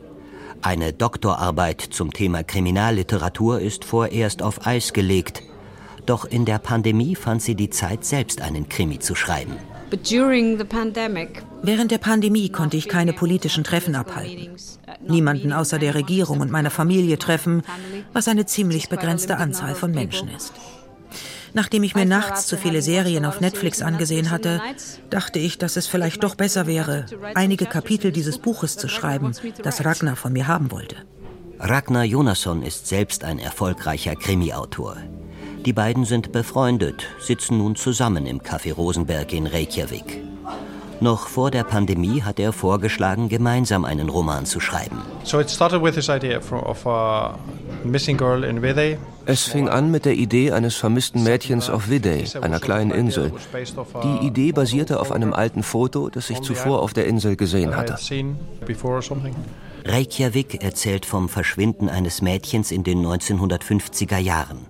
Eine 0.63 0.93
Doktorarbeit 0.93 1.81
zum 1.81 2.13
Thema 2.13 2.43
Kriminalliteratur 2.43 3.61
ist 3.61 3.85
vorerst 3.85 4.43
auf 4.43 4.67
Eis 4.67 4.93
gelegt. 4.93 5.43
Doch 6.07 6.25
in 6.25 6.45
der 6.45 6.59
Pandemie 6.59 7.15
fand 7.15 7.43
sie 7.43 7.55
die 7.55 7.71
Zeit, 7.71 8.05
selbst 8.05 8.41
einen 8.41 8.69
Krimi 8.69 8.99
zu 8.99 9.15
schreiben. 9.15 9.57
Während 11.63 11.91
der 11.91 11.99
Pandemie 11.99 12.49
konnte 12.49 12.77
ich 12.77 12.89
keine 12.89 13.13
politischen 13.13 13.63
Treffen 13.63 13.95
abhalten. 13.95 14.57
Niemanden 15.07 15.53
außer 15.53 15.79
der 15.79 15.95
Regierung 15.95 16.41
und 16.41 16.51
meiner 16.51 16.71
Familie 16.71 17.19
treffen, 17.19 17.63
was 18.13 18.29
eine 18.29 18.47
ziemlich 18.47 18.89
begrenzte 18.89 19.37
Anzahl 19.37 19.75
von 19.75 19.93
Menschen 19.93 20.29
ist. 20.29 20.53
Nachdem 21.55 21.85
ich 21.85 21.95
mir 21.95 22.05
nachts 22.05 22.47
zu 22.47 22.59
viele 22.59 22.83
Serien 22.83 23.25
auf 23.25 23.41
Netflix 23.41 23.81
angesehen 23.81 24.31
hatte, 24.31 24.61
dachte 25.09 25.39
ich, 25.39 25.57
dass 25.57 25.77
es 25.77 25.87
vielleicht 25.87 26.23
doch 26.23 26.35
besser 26.35 26.67
wäre, 26.67 27.07
einige 27.35 27.65
Kapitel 27.65 28.13
dieses 28.13 28.39
Buches 28.39 28.77
zu 28.77 28.89
schreiben, 28.89 29.33
das 29.63 29.85
Ragnar 29.85 30.17
von 30.17 30.35
mir 30.35 30.49
haben 30.49 30.71
wollte. 30.71 30.97
Ragnar 31.59 32.05
Jonasson 32.05 32.63
ist 32.63 32.87
selbst 32.87 33.25
ein 33.25 33.39
erfolgreicher 33.39 34.15
Krimi-Autor. 34.15 34.99
Die 35.65 35.73
beiden 35.73 36.05
sind 36.05 36.31
befreundet, 36.31 37.07
sitzen 37.19 37.59
nun 37.59 37.75
zusammen 37.75 38.27
im 38.27 38.41
Café 38.41 38.75
Rosenberg 38.75 39.33
in 39.33 39.47
Reykjavik. 39.47 40.23
Noch 41.01 41.29
vor 41.29 41.51
der 41.51 41.65
Pandemie 41.65 42.23
hat 42.23 42.41
er 42.41 42.53
vorgeschlagen, 42.53 43.29
gemeinsam 43.29 43.85
einen 43.85 44.09
Roman 44.09 44.47
zu 44.47 44.61
schreiben. 44.61 45.03
Es 49.27 49.43
fing 49.43 49.69
an 49.69 49.91
mit 49.91 50.05
der 50.05 50.15
Idee 50.15 50.53
eines 50.53 50.77
vermissten 50.77 51.23
Mädchens 51.23 51.69
auf 51.69 51.91
Videy, 51.91 52.25
einer 52.41 52.61
kleinen 52.61 52.91
Insel. 52.91 53.33
Die 54.03 54.27
Idee 54.27 54.53
basierte 54.53 55.01
auf 55.01 55.13
einem 55.13 55.33
alten 55.33 55.63
Foto, 55.63 56.09
das 56.09 56.31
ich 56.31 56.41
zuvor 56.41 56.81
auf 56.81 56.95
der 56.95 57.07
Insel 57.07 57.37
gesehen 57.37 57.77
hatte. 57.77 57.97
Reykjavik 59.85 60.63
erzählt 60.63 61.07
vom 61.07 61.29
Verschwinden 61.29 61.89
eines 61.89 62.23
Mädchens 62.23 62.71
in 62.71 62.85
den 62.85 63.05
1950er 63.07 64.19
Jahren. 64.19 64.67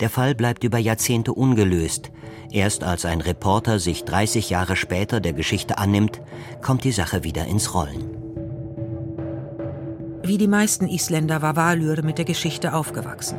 Der 0.00 0.10
Fall 0.10 0.34
bleibt 0.34 0.62
über 0.62 0.78
Jahrzehnte 0.78 1.32
ungelöst, 1.32 2.12
Erst 2.50 2.82
als 2.82 3.04
ein 3.04 3.20
Reporter 3.20 3.78
sich 3.78 4.04
30 4.04 4.48
Jahre 4.48 4.74
später 4.76 5.20
der 5.20 5.34
Geschichte 5.34 5.78
annimmt, 5.78 6.20
kommt 6.62 6.84
die 6.84 6.92
Sache 6.92 7.22
wieder 7.24 7.44
ins 7.44 7.74
Rollen. 7.74 8.18
Wie 10.22 10.38
die 10.38 10.48
meisten 10.48 10.88
Isländer 10.88 11.42
war 11.42 11.56
Valur 11.56 12.02
mit 12.02 12.18
der 12.18 12.24
Geschichte 12.24 12.74
aufgewachsen. 12.74 13.38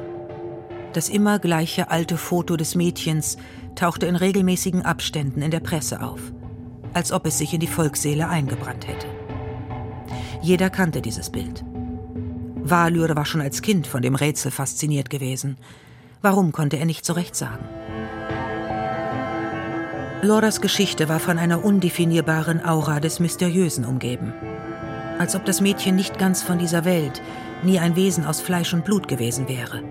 Das 0.93 1.09
immer 1.09 1.39
gleiche 1.39 1.91
alte 1.91 2.17
Foto 2.17 2.55
des 2.55 2.75
Mädchens 2.75 3.37
tauchte 3.75 4.05
in 4.05 4.15
regelmäßigen 4.15 4.83
Abständen 4.83 5.41
in 5.41 5.51
der 5.51 5.59
Presse 5.59 6.01
auf, 6.01 6.19
als 6.93 7.11
ob 7.11 7.25
es 7.27 7.37
sich 7.37 7.53
in 7.53 7.59
die 7.59 7.67
Volksseele 7.67 8.27
eingebrannt 8.27 8.87
hätte. 8.87 9.07
Jeder 10.41 10.69
kannte 10.69 11.01
dieses 11.01 11.29
Bild. 11.29 11.63
Valur 12.55 13.15
war 13.15 13.25
schon 13.25 13.41
als 13.41 13.61
Kind 13.61 13.87
von 13.87 14.01
dem 14.01 14.15
Rätsel 14.15 14.51
fasziniert 14.51 15.09
gewesen. 15.09 15.57
Warum 16.21 16.51
konnte 16.51 16.77
er 16.77 16.85
nicht 16.85 17.05
so 17.05 17.13
recht 17.13 17.35
sagen? 17.35 17.78
Loras 20.21 20.59
Geschichte 20.59 21.07
war 21.07 21.21
von 21.21 21.37
einer 21.37 21.63
undefinierbaren 21.63 22.65
Aura 22.65 22.99
des 22.99 23.21
Mysteriösen 23.21 23.85
umgeben. 23.85 24.33
Als 25.17 25.33
ob 25.33 25.45
das 25.45 25.61
Mädchen 25.61 25.95
nicht 25.95 26.19
ganz 26.19 26.43
von 26.43 26.59
dieser 26.59 26.83
Welt, 26.83 27.21
nie 27.63 27.79
ein 27.79 27.95
Wesen 27.95 28.25
aus 28.25 28.41
Fleisch 28.41 28.73
und 28.73 28.83
Blut 28.83 29.07
gewesen 29.07 29.47
wäre. 29.47 29.81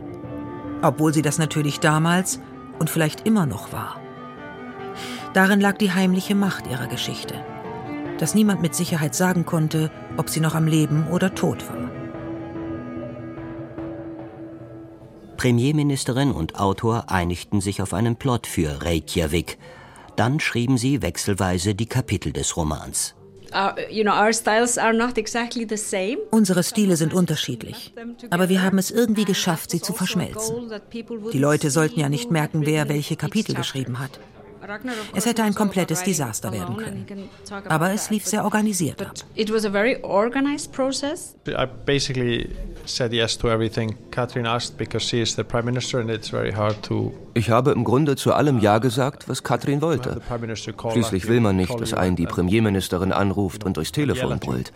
Obwohl 0.82 1.14
sie 1.14 1.22
das 1.22 1.38
natürlich 1.38 1.80
damals 1.80 2.40
und 2.78 2.90
vielleicht 2.90 3.26
immer 3.26 3.46
noch 3.46 3.72
war. 3.72 3.98
Darin 5.32 5.60
lag 5.60 5.78
die 5.78 5.92
heimliche 5.92 6.34
Macht 6.34 6.66
ihrer 6.66 6.88
Geschichte, 6.88 7.34
dass 8.18 8.34
niemand 8.34 8.60
mit 8.60 8.74
Sicherheit 8.74 9.14
sagen 9.14 9.46
konnte, 9.46 9.90
ob 10.18 10.28
sie 10.28 10.40
noch 10.40 10.54
am 10.54 10.66
Leben 10.66 11.06
oder 11.10 11.34
tot 11.34 11.66
war. 11.70 11.90
Premierministerin 15.38 16.32
und 16.32 16.60
Autor 16.60 17.04
einigten 17.08 17.62
sich 17.62 17.80
auf 17.80 17.94
einen 17.94 18.16
Plot 18.16 18.46
für 18.46 18.82
Reykjavik. 18.82 19.56
Dann 20.18 20.40
schrieben 20.40 20.78
sie 20.78 21.00
wechselweise 21.00 21.76
die 21.76 21.86
Kapitel 21.86 22.32
des 22.32 22.56
Romans. 22.56 23.14
Unsere 26.30 26.64
Stile 26.64 26.96
sind 26.96 27.14
unterschiedlich, 27.14 27.94
aber 28.28 28.48
wir 28.48 28.62
haben 28.62 28.78
es 28.78 28.90
irgendwie 28.90 29.24
geschafft, 29.24 29.70
sie 29.70 29.80
zu 29.80 29.92
verschmelzen. 29.92 30.72
Die 31.32 31.38
Leute 31.38 31.70
sollten 31.70 32.00
ja 32.00 32.08
nicht 32.08 32.32
merken, 32.32 32.66
wer 32.66 32.88
welche 32.88 33.14
Kapitel 33.14 33.54
geschrieben 33.54 34.00
hat. 34.00 34.18
Es 35.14 35.26
hätte 35.26 35.42
ein 35.42 35.54
komplettes 35.54 36.02
Desaster 36.02 36.52
werden 36.52 36.76
können. 36.76 37.06
Aber 37.68 37.92
es 37.92 38.10
lief 38.10 38.26
sehr 38.26 38.44
organisiert 38.44 39.00
ab. 39.02 39.12
It 39.34 39.52
was 39.52 39.64
a 39.64 39.70
very 39.70 39.98
organized 40.02 40.72
process. 40.72 41.36
I 41.46 41.66
basically 41.86 42.50
said 42.84 43.12
yes 43.12 43.36
to 43.38 43.48
everything 43.48 43.96
Catherine 44.10 44.48
asked 44.48 44.76
because 44.76 45.06
she 45.06 45.20
is 45.20 45.34
the 45.36 45.42
prime 45.42 45.64
minister 45.64 46.00
and 46.00 46.10
it's 46.10 46.28
very 46.28 46.52
hard 46.52 46.82
to 46.82 47.12
Ich 47.34 47.50
habe 47.50 47.70
im 47.70 47.84
Grunde 47.84 48.16
zu 48.16 48.32
allem 48.32 48.58
Ja 48.58 48.78
gesagt, 48.78 49.28
was 49.28 49.42
Katrin 49.42 49.80
wollte. 49.80 50.20
Schließlich 50.92 51.28
will 51.28 51.40
man 51.40 51.56
nicht, 51.56 51.80
dass 51.80 51.94
einen 51.94 52.16
die 52.16 52.26
Premierministerin 52.26 53.12
anruft 53.12 53.64
und 53.64 53.76
durchs 53.76 53.92
Telefon 53.92 54.38
brüllt. 54.38 54.72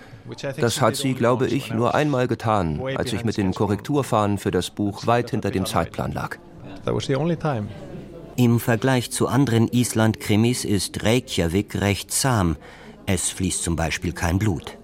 Das 0.58 0.80
hat 0.80 0.96
sie, 0.96 1.14
glaube 1.14 1.48
ich, 1.48 1.72
nur 1.72 1.94
einmal 1.94 2.28
getan, 2.28 2.80
als 2.96 3.12
ich 3.12 3.24
mit 3.24 3.36
den 3.36 3.52
Korrekturfahnen 3.52 4.38
für 4.38 4.50
das 4.50 4.70
Buch 4.70 5.06
weit 5.06 5.30
hinter 5.30 5.50
dem 5.50 5.66
Zeitplan 5.66 6.12
lag. 6.12 6.36
That 6.84 6.94
was 6.94 7.06
the 7.06 7.16
only 7.16 7.36
time. 7.36 7.68
Im 8.36 8.60
Vergleich 8.60 9.10
zu 9.10 9.28
anderen 9.28 9.68
Island-Krimis 9.68 10.64
ist 10.64 11.04
Reykjavik 11.04 11.80
recht 11.80 12.10
zahm. 12.10 12.56
Es 13.04 13.28
fließt 13.28 13.62
zum 13.62 13.76
Beispiel 13.76 14.12
kein 14.12 14.38
Blut. 14.38 14.78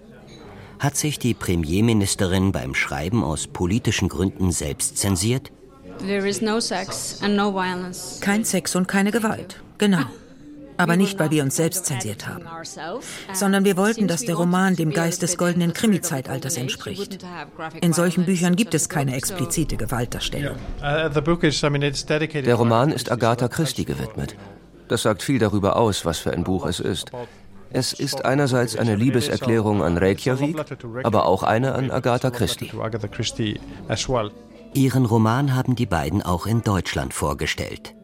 Hat 0.79 0.97
sich 0.97 1.19
die 1.19 1.35
Premierministerin 1.35 2.53
beim 2.53 2.75
Schreiben 2.75 3.25
aus 3.25 3.47
politischen 3.47 4.09
Gründen 4.09 4.53
selbst 4.53 4.99
zensiert? 4.99 5.51
There 5.99 6.29
is 6.29 6.41
no 6.41 6.61
sex 6.61 7.19
and 7.23 7.37
no 7.37 7.53
violence. 7.53 8.21
Kein 8.21 8.45
Sex 8.45 8.77
und 8.77 8.87
keine 8.87 9.11
Gewalt. 9.11 9.61
Genau. 9.79 10.05
Aber 10.79 10.97
nicht, 10.97 11.19
weil 11.19 11.31
wir 11.31 11.43
uns 11.43 11.57
selbst 11.57 11.87
zensiert 11.87 12.27
haben, 12.27 12.45
sondern 13.33 13.64
wir 13.64 13.77
wollten, 13.77 14.09
dass 14.09 14.23
der 14.23 14.37
Roman 14.37 14.77
dem 14.77 14.93
Geist 14.93 15.23
des 15.23 15.37
goldenen 15.37 15.73
Krimi-Zeitalters 15.73 16.57
entspricht. 16.57 17.19
In 17.81 17.93
solchen 17.93 18.25
Büchern 18.25 18.57
gibt 18.57 18.75
es 18.75 18.88
keine 18.88 19.14
explizite 19.14 19.77
Gewaltdarstellung. 19.77 20.57
Der 20.81 22.55
Roman 22.55 22.93
ist 22.93 23.11
Agatha 23.12 23.49
Christie 23.49 23.85
gewidmet. 23.85 24.37
Das 24.88 25.03
sagt 25.03 25.23
viel 25.23 25.38
darüber 25.38 25.77
aus, 25.77 26.05
was 26.05 26.19
für 26.19 26.33
ein 26.33 26.45
Buch 26.45 26.67
es 26.67 26.81
ist. 26.81 27.11
Es 27.71 27.93
ist 27.93 28.25
einerseits 28.25 28.77
eine 28.77 28.95
Liebeserklärung 28.95 29.83
an 29.83 29.99
Reykjavik, 29.99 30.57
aber 31.03 31.27
auch 31.27 31.43
eine 31.43 31.75
an 31.75 31.91
Agatha 31.91 32.31
Christie. 32.31 32.71
Ihren 34.75 35.07
Roman 35.07 35.55
haben 35.55 35.77
die 35.77 35.87
beiden 35.87 36.23
auch 36.23 36.47
in 36.47 36.62
Deutschland 36.62 37.12
vorgestellt. 37.12 37.95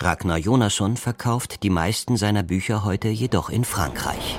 Ragnar 0.00 0.38
Jonasson 0.38 0.96
verkauft 0.96 1.64
die 1.64 1.70
meisten 1.70 2.16
seiner 2.16 2.44
Bücher 2.44 2.84
heute 2.84 3.08
jedoch 3.08 3.50
in 3.50 3.64
Frankreich. 3.64 4.38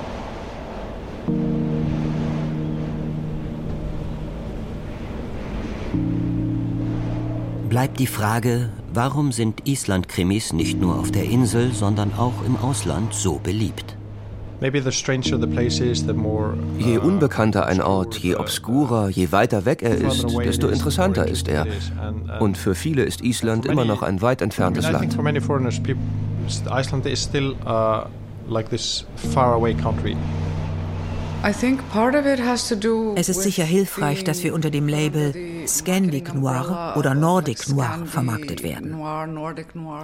Bleibt 7.68 8.00
die 8.00 8.06
Frage, 8.06 8.70
warum 8.92 9.32
sind 9.32 9.68
Island-Krimis 9.68 10.54
nicht 10.54 10.80
nur 10.80 10.98
auf 10.98 11.12
der 11.12 11.24
Insel, 11.24 11.72
sondern 11.72 12.14
auch 12.14 12.42
im 12.46 12.56
Ausland 12.56 13.12
so 13.12 13.38
beliebt? 13.38 13.99
Je 16.78 16.98
unbekannter 16.98 17.66
ein 17.66 17.82
Ort, 17.82 18.16
je 18.16 18.38
obskurer, 18.38 19.08
je 19.08 19.32
weiter 19.32 19.64
weg 19.64 19.82
er 19.82 19.94
ist, 19.96 20.26
desto 20.44 20.68
interessanter 20.68 21.26
ist 21.26 21.48
er. 21.48 21.66
Und 22.40 22.58
für 22.58 22.74
viele 22.74 23.02
ist 23.04 23.22
Island 23.22 23.64
immer 23.66 23.84
noch 23.84 24.02
ein 24.02 24.20
weit 24.20 24.42
entferntes 24.42 24.84
I 24.84 24.88
think 24.88 25.00
Land. 25.00 25.14
for 25.14 25.24
many 25.24 25.40
foreigners, 25.40 25.80
people, 25.80 26.02
Iceland 26.70 27.06
is 27.06 27.22
still 27.22 27.56
uh, 27.66 28.04
like 28.48 28.68
this 28.68 29.06
faraway 29.32 29.74
country. 29.74 30.16
I 31.42 31.54
think 31.54 31.80
part 31.90 32.14
of 32.14 32.26
it 32.26 32.38
has 32.38 32.68
to 32.68 32.74
do 32.76 33.14
Es 33.16 33.30
ist 33.30 33.42
sicher 33.42 33.64
hilfreich, 33.64 34.24
dass 34.24 34.44
wir 34.44 34.52
unter 34.52 34.68
dem 34.70 34.88
Label 34.88 35.32
Scandic 35.66 36.34
Noir 36.34 36.92
oder 36.98 37.14
Nordic 37.14 37.66
Noir 37.70 38.00
vermarktet 38.04 38.62
werden. 38.62 38.94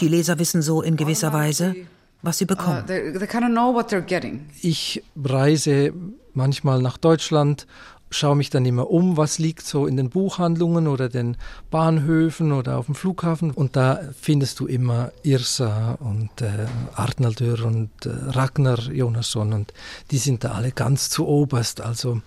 Die 0.01 0.09
Leser 0.09 0.39
wissen 0.39 0.63
so 0.63 0.81
in 0.81 0.97
gewisser 0.97 1.35
Weise, 1.35 1.75
was 2.23 2.39
sie 2.39 2.45
Uh, 2.45 2.49
bekommen. 2.49 2.87
they, 2.87 3.13
they 3.13 3.27
of 3.45 3.51
know 3.51 3.73
what 3.75 3.91
they're 3.93 4.01
getting. 4.01 4.47
Ich 4.63 5.03
reise 5.17 5.93
manchmal 6.35 6.83
nach 6.83 6.97
Deutschland, 6.99 7.67
schaue 8.11 8.37
mich 8.37 8.51
dann 8.51 8.65
immer 8.65 8.89
um, 8.91 9.17
was 9.17 9.39
liegt 9.39 9.67
so 9.67 9.87
in 9.87 9.97
den 9.97 10.11
Buchhandlungen 10.11 10.87
oder 10.87 11.09
den 11.09 11.37
Bahnhöfen 11.71 12.53
oder 12.53 12.79
auf 12.79 12.87
dem 12.87 12.95
Flughafen. 12.95 13.51
Und 13.51 13.75
da 13.77 14.01
findest 14.21 14.61
du 14.61 14.67
immer 14.67 15.11
Irsa 15.23 15.93
und 16.01 16.31
äh, 16.41 16.67
Arnaldur 16.95 17.65
und 17.65 17.91
äh, 18.05 18.11
Ragnar 18.11 18.79
Jonasson 18.91 19.53
und 19.53 19.73
die 20.11 20.19
sind 20.19 20.45
da 20.45 20.53
alle 20.53 20.71
ganz 20.73 21.11
zu 21.11 21.27
oberst. 21.27 21.81
Also, 21.81 22.21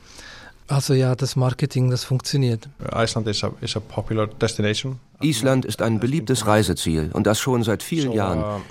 also 0.68 0.94
ja, 0.94 1.16
das 1.16 1.36
Marketing, 1.36 1.90
das 1.90 2.04
funktioniert. 2.04 2.68
Iceland 2.94 3.28
is 3.28 3.44
a, 3.44 3.52
is 3.62 3.76
a 3.76 3.80
popular 3.80 4.28
destination. 4.28 5.00
Island 5.22 5.66
ist 5.66 5.82
ein 5.82 6.00
beliebtes 6.00 6.46
Reiseziel 6.46 7.10
und 7.14 7.26
das 7.26 7.40
schon 7.40 7.64
seit 7.64 7.84
vielen 7.84 8.12
Jahren. 8.12 8.62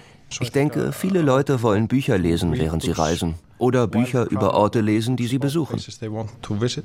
Ich 0.41 0.53
denke, 0.53 0.93
viele 0.93 1.23
Leute 1.23 1.63
wollen 1.63 1.89
Bücher 1.89 2.19
lesen, 2.19 2.53
während 2.53 2.83
sie 2.83 2.93
reisen. 2.93 3.35
Oder 3.59 3.87
Bücher 3.87 4.31
über 4.31 4.55
Orte 4.55 4.81
lesen, 4.81 5.17
die 5.17 5.27
sie 5.27 5.39
besuchen. 5.39 5.77
Places 5.77 5.99
they 5.99 6.11
want 6.11 6.31
to 6.43 6.61
visit. 6.61 6.85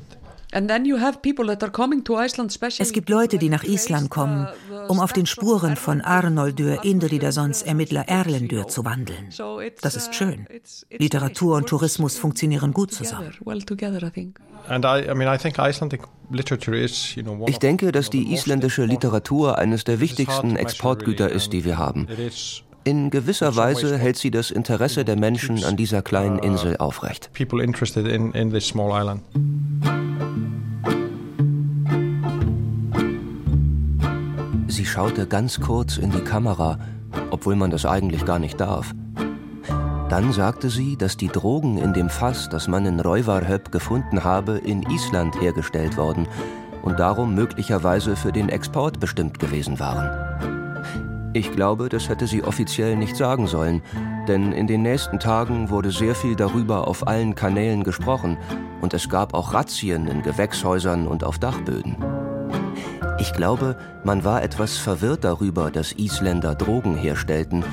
And 0.54 0.70
then 0.70 0.86
you 0.86 1.00
have 1.00 1.20
people 1.22 1.48
that 1.48 1.64
are 1.64 1.72
coming 1.72 2.04
to 2.04 2.16
Iceland 2.16 2.52
especially 2.52 2.84
Es 2.84 2.94
gibt 2.94 3.10
Leute, 3.10 3.40
die 3.40 3.50
nach 3.50 3.64
Island 3.64 4.12
kommen, 4.12 4.48
um 4.88 5.00
auf 5.00 5.12
den 5.12 5.26
Spuren 5.26 5.76
von 5.76 6.02
Arnoldur 6.02 6.84
Indridasons 6.84 7.64
Ermittler 7.64 8.08
Erlendur 8.08 8.68
zu 8.68 8.86
wandeln. 8.86 9.30
Das 9.82 9.96
ist 9.96 10.14
schön. 10.14 10.46
Literatur 10.92 11.56
und 11.56 11.68
Tourismus 11.68 12.18
funktionieren 12.18 12.72
gut 12.72 12.94
zusammen. 12.94 13.32
well 13.44 13.64
together, 13.64 14.04
I 14.04 14.12
think. 14.12 14.40
And 14.70 14.86
I, 14.86 15.10
I 15.10 15.16
mean, 15.16 15.28
I 15.28 15.38
think 15.38 15.58
Icelandic 15.58 16.02
literature 16.30 16.78
is, 16.78 17.16
you 17.16 17.24
know, 17.24 17.34
one 17.34 17.50
Ich 17.50 17.58
denke, 17.58 17.92
dass 17.92 18.06
the 18.06 18.24
die 18.24 18.34
isländische 18.34 18.86
Literatur 18.86 19.58
eines 19.58 19.84
der 19.84 20.00
wichtigsten 20.00 20.56
Exportgüter 20.56 21.30
ist, 21.30 21.52
die 21.52 21.66
wir 21.66 21.78
haben. 21.80 22.08
In 22.86 23.10
gewisser 23.10 23.56
Weise 23.56 23.98
hält 23.98 24.18
sie 24.18 24.30
das 24.30 24.52
Interesse 24.52 25.06
der 25.06 25.16
Menschen 25.16 25.64
an 25.64 25.78
dieser 25.78 26.02
kleinen 26.02 26.40
Insel 26.40 26.76
aufrecht. 26.78 27.30
Sie 34.68 34.86
schaute 34.86 35.28
ganz 35.28 35.62
kurz 35.62 35.98
in 35.98 36.12
die 36.12 36.24
Kamera, 36.26 36.78
obwohl 37.32 37.56
man 37.56 37.72
das 37.72 37.86
eigentlich 37.86 38.26
gar 38.26 38.40
nicht 38.40 38.60
darf. 38.60 38.94
Dann 40.10 40.34
sagte 40.34 40.70
sie, 40.70 40.98
dass 40.98 41.16
die 41.16 41.30
Drogen 41.30 41.78
in 41.78 41.94
dem 41.94 42.10
Fass, 42.10 42.50
das 42.50 42.68
man 42.68 42.86
in 42.86 43.00
Reuvarhöp 43.00 43.72
gefunden 43.72 44.26
habe, 44.26 44.58
in 44.58 44.84
Island 44.84 45.40
hergestellt 45.40 45.96
worden 45.96 46.28
und 46.82 47.00
darum 47.00 47.34
möglicherweise 47.34 48.18
für 48.18 48.34
den 48.34 48.50
Export 48.50 49.00
bestimmt 49.00 49.40
gewesen 49.40 49.80
waren. 49.80 50.63
Ich 51.36 51.52
glaube, 51.52 51.90
das 51.90 52.10
hätte 52.10 52.28
sie 52.28 52.44
offiziell 52.44 52.96
nicht 52.96 53.16
sagen 53.16 53.48
sollen, 53.48 53.82
denn 54.28 54.52
in 54.52 54.68
den 54.68 54.84
nächsten 54.84 55.20
Tagen 55.20 55.72
wurde 55.72 55.90
sehr 55.90 56.14
viel 56.14 56.36
darüber 56.36 56.88
auf 56.88 57.08
allen 57.08 57.34
Kanälen 57.34 57.84
gesprochen 57.84 58.38
und 58.82 58.94
es 58.94 59.10
gab 59.10 59.34
auch 59.34 59.52
Razzien 59.52 60.08
in 60.08 60.22
Gewächshäusern 60.22 61.08
und 61.08 61.24
auf 61.24 61.40
Dachböden. 61.40 61.98
Ich 63.20 63.34
glaube, 63.34 63.78
man 64.04 64.24
war 64.24 64.44
etwas 64.44 64.78
verwirrt 64.78 65.24
darüber, 65.24 65.72
dass 65.72 65.94
Isländer 65.94 66.54
Drogen 66.54 66.96
herstellten. 66.96 67.64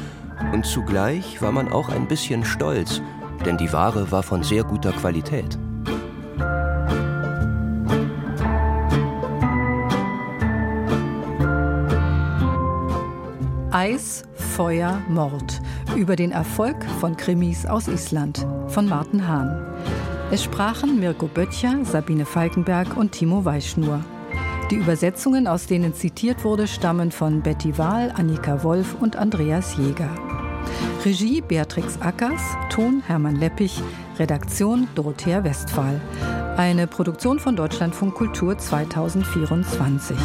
Und 0.54 0.64
zugleich 0.64 1.42
war 1.42 1.52
man 1.52 1.70
auch 1.70 1.90
ein 1.90 2.08
bisschen 2.08 2.46
stolz, 2.46 3.02
denn 3.44 3.58
die 3.58 3.72
Ware 3.74 4.10
war 4.10 4.22
von 4.22 4.42
sehr 4.42 4.64
guter 4.64 4.92
Qualität. 4.92 5.58
Eis, 13.72 14.24
Feuer, 14.34 15.00
Mord. 15.08 15.60
Über 15.94 16.16
den 16.16 16.32
Erfolg 16.32 16.84
von 16.98 17.16
Krimis 17.16 17.66
aus 17.66 17.86
Island 17.86 18.44
von 18.66 18.88
Martin 18.88 19.28
Hahn. 19.28 19.64
Es 20.32 20.42
sprachen 20.42 20.98
Mirko 20.98 21.28
Böttcher, 21.28 21.84
Sabine 21.84 22.26
Falkenberg 22.26 22.96
und 22.96 23.12
Timo 23.12 23.44
Weischnur. 23.44 24.04
Die 24.72 24.74
Übersetzungen, 24.74 25.46
aus 25.46 25.66
denen 25.66 25.94
zitiert 25.94 26.42
wurde, 26.42 26.66
stammen 26.66 27.12
von 27.12 27.42
Betty 27.42 27.78
Wahl, 27.78 28.12
Annika 28.16 28.64
Wolf 28.64 28.96
und 29.00 29.14
Andreas 29.14 29.76
Jäger. 29.76 30.10
Regie 31.04 31.40
Beatrix 31.40 31.96
Ackers, 32.00 32.42
Ton 32.70 33.04
Hermann 33.06 33.36
Leppich, 33.36 33.80
Redaktion 34.18 34.88
Dorothea 34.96 35.44
Westphal. 35.44 36.00
Eine 36.56 36.88
Produktion 36.88 37.38
von 37.38 37.54
Deutschlandfunk 37.54 38.14
Kultur 38.14 38.58
2024. 38.58 40.16